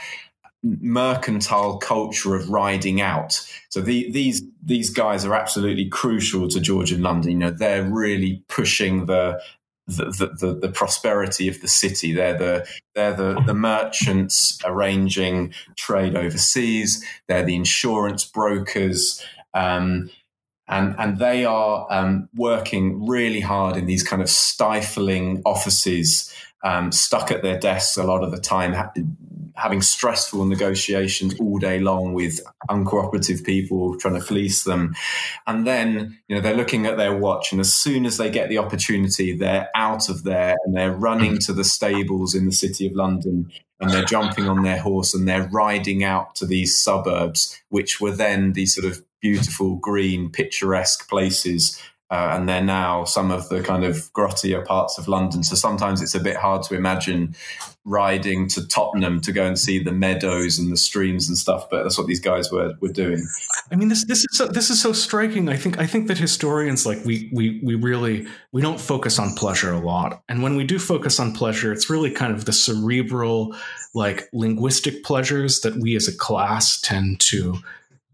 [0.63, 3.35] mercantile culture of riding out.
[3.69, 7.31] So the, these these guys are absolutely crucial to Georgian London.
[7.31, 9.41] You know, they're really pushing the
[9.87, 12.13] the, the, the, prosperity of the city.
[12.13, 17.05] They're the they're the, the merchants arranging trade overseas.
[17.29, 19.23] They're the insurance brokers.
[19.55, 20.11] Um,
[20.69, 26.35] and and they are um, working really hard in these kind of stifling offices,
[26.65, 28.75] um, stuck at their desks a lot of the time,
[29.57, 32.41] having stressful negotiations all day long with
[32.71, 34.95] uncooperative people trying to fleece them.
[35.47, 38.49] And then, you know, they're looking at their watch and as soon as they get
[38.49, 42.87] the opportunity, they're out of there and they're running to the stables in the city
[42.87, 43.51] of London
[43.81, 48.13] and they're jumping on their horse and they're riding out to these suburbs, which were
[48.13, 51.81] then these sort of beautiful green picturesque places
[52.11, 55.43] uh, and they're now some of the kind of grottier parts of London.
[55.43, 57.35] So sometimes it's a bit hard to imagine
[57.85, 61.69] riding to Tottenham to go and see the meadows and the streams and stuff.
[61.69, 63.27] But that's what these guys were were doing.
[63.73, 65.49] I mean, this this is so, this is so striking.
[65.49, 69.35] I think I think that historians like we we we really we don't focus on
[69.35, 72.53] pleasure a lot, and when we do focus on pleasure, it's really kind of the
[72.53, 73.57] cerebral,
[73.95, 77.59] like linguistic pleasures that we as a class tend to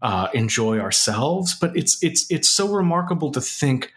[0.03, 1.55] uh, enjoy ourselves.
[1.55, 3.93] But it's it's it's so remarkable to think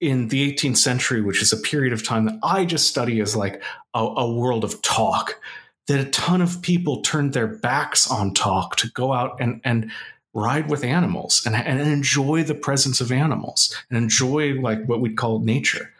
[0.00, 3.34] in the 18th century, which is a period of time that I just study as
[3.34, 3.62] like
[3.94, 5.40] a, a world of talk,
[5.88, 9.90] that a ton of people turned their backs on talk to go out and and
[10.32, 15.16] ride with animals and, and enjoy the presence of animals and enjoy like what we'd
[15.16, 15.92] call nature.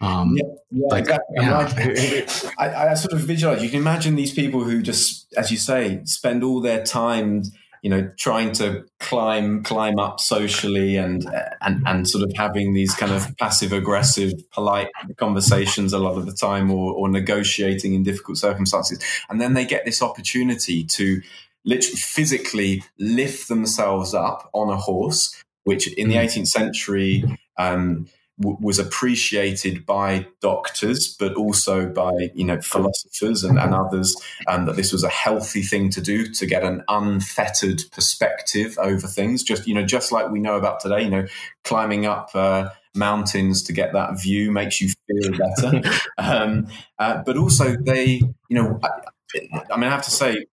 [0.00, 1.36] Um, yeah, yeah, like, exactly.
[1.36, 2.50] Yeah.
[2.58, 3.62] I, I, sort of visualize.
[3.62, 7.42] You can imagine these people who just, as you say, spend all their time
[7.82, 11.26] you know trying to climb climb up socially and
[11.60, 16.26] and and sort of having these kind of passive aggressive polite conversations a lot of
[16.26, 21.20] the time or, or negotiating in difficult circumstances and then they get this opportunity to
[21.64, 26.46] literally physically lift themselves up on a horse which in the 18th mm.
[26.46, 28.08] century um,
[28.38, 34.16] was appreciated by doctors, but also by you know philosophers and, and others,
[34.46, 38.78] and um, that this was a healthy thing to do to get an unfettered perspective
[38.78, 39.42] over things.
[39.42, 41.26] Just you know, just like we know about today, you know,
[41.64, 42.30] climbing up.
[42.34, 46.66] Uh, mountains to get that view makes you feel better um,
[46.98, 48.88] uh, but also they you know I,
[49.70, 50.46] I mean i have to say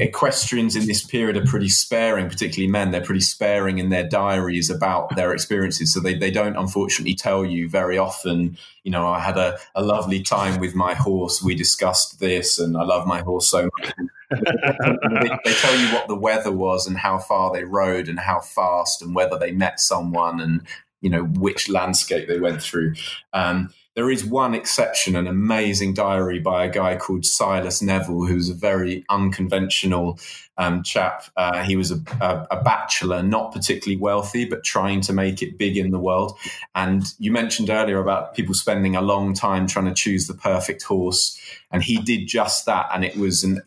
[0.00, 2.90] equestrians in this period are pretty sparing, particularly men.
[2.90, 5.92] They're pretty sparing in their diaries about their experiences.
[5.92, 9.82] So they, they don't unfortunately tell you very often, you know, I had a, a
[9.82, 11.42] lovely time with my horse.
[11.42, 13.92] We discussed this and I love my horse so much.
[14.30, 18.40] they, they, tell you what the weather was and how far they rode and how
[18.40, 20.62] fast and whether they met someone and,
[21.00, 22.94] you know, which landscape they went through.
[23.32, 28.48] Um, there is one exception, an amazing diary by a guy called Silas Neville, who's
[28.48, 30.18] a very unconventional
[30.58, 31.24] um, chap.
[31.36, 35.58] Uh, he was a, a, a, bachelor, not particularly wealthy, but trying to make it
[35.58, 36.36] big in the world.
[36.74, 40.82] And you mentioned earlier about people spending a long time trying to choose the perfect
[40.82, 41.40] horse.
[41.70, 42.86] And he did just that.
[42.92, 43.62] And it was an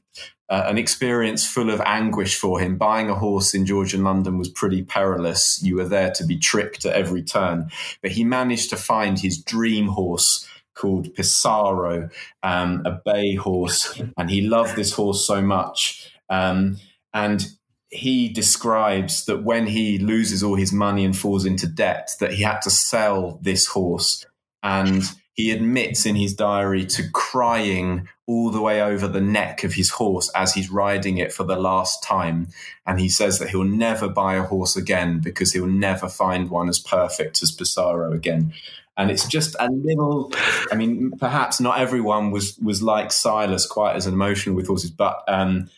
[0.50, 2.78] uh, an experience full of anguish for him.
[2.78, 5.62] Buying a horse in Georgian London was pretty perilous.
[5.62, 7.70] You were there to be tricked at every turn.
[8.02, 12.12] But he managed to find his dream horse called Pissarro,
[12.44, 14.02] um, a bay horse.
[14.18, 16.12] And he loved this horse so much.
[16.30, 16.78] Um,
[17.14, 17.46] and
[17.90, 22.44] he describes that when he loses all his money and falls into debt, that he
[22.44, 24.26] had to sell this horse.
[24.64, 25.04] And
[25.38, 29.92] he admits in his diary to crying all the way over the neck of his
[29.92, 32.48] horse as he's riding it for the last time.
[32.88, 36.68] And he says that he'll never buy a horse again because he'll never find one
[36.68, 38.52] as perfect as Pissarro again.
[38.98, 40.34] And it's just a little,
[40.72, 45.24] I mean, perhaps not everyone was, was like Silas, quite as emotional with horses, but
[45.28, 45.70] um,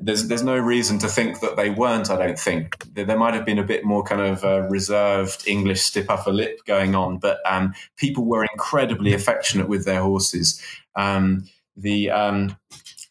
[0.00, 2.10] there's there's no reason to think that they weren't.
[2.10, 5.82] I don't think there might have been a bit more kind of uh, reserved English
[5.82, 10.62] stiff upper lip going on, but um, people were incredibly affectionate with their horses.
[10.94, 12.56] Um, the um,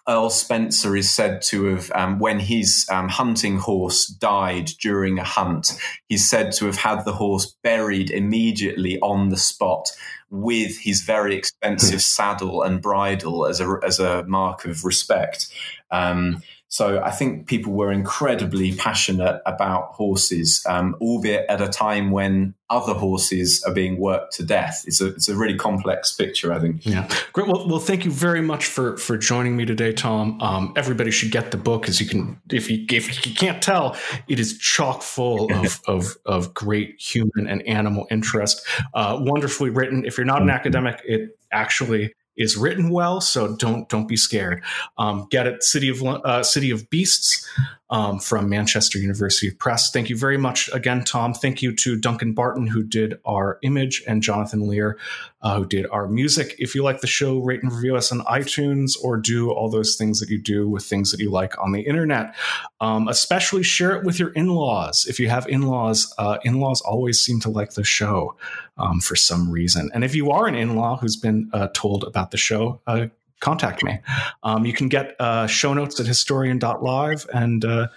[0.07, 5.23] Earl Spencer is said to have, um, when his um, hunting horse died during a
[5.23, 5.77] hunt,
[6.07, 9.89] he's said to have had the horse buried immediately on the spot
[10.29, 15.53] with his very expensive saddle and bridle as a as a mark of respect.
[15.91, 22.11] Um, so I think people were incredibly passionate about horses, um, albeit at a time
[22.11, 24.83] when other horses are being worked to death.
[24.85, 26.85] It's a it's a really complex picture, I think.
[26.85, 27.47] Yeah, great.
[27.47, 30.41] Well, well, thank you very much for for joining me today, Tom.
[30.41, 33.95] Um, everybody should get the book, as you can if you if you can't tell,
[34.27, 38.67] it is chock full of of of great human and animal interest.
[38.93, 40.03] Uh, wonderfully written.
[40.05, 44.63] If you're not an academic, it actually is written well, so don't don't be scared.
[44.97, 47.45] Um, get it, City of uh, City of Beasts
[47.89, 49.91] um, from Manchester University Press.
[49.91, 51.33] Thank you very much again, Tom.
[51.33, 54.97] Thank you to Duncan Barton who did our image and Jonathan Lear
[55.41, 56.55] uh, who did our music.
[56.59, 59.95] If you like the show, rate and review us on iTunes or do all those
[59.95, 62.35] things that you do with things that you like on the internet.
[62.81, 65.05] Um, especially share it with your in-laws.
[65.07, 68.35] If you have in-laws, uh, in-laws always seem to like the show
[68.77, 69.89] um, for some reason.
[69.93, 73.07] And if you are an in-law who's been uh, told about the show, uh,
[73.39, 73.99] contact me.
[74.43, 77.87] Um, you can get uh, show notes at historian.live and uh,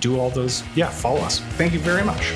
[0.00, 0.62] do all those.
[0.74, 1.40] Yeah, follow us.
[1.56, 2.32] Thank you very much.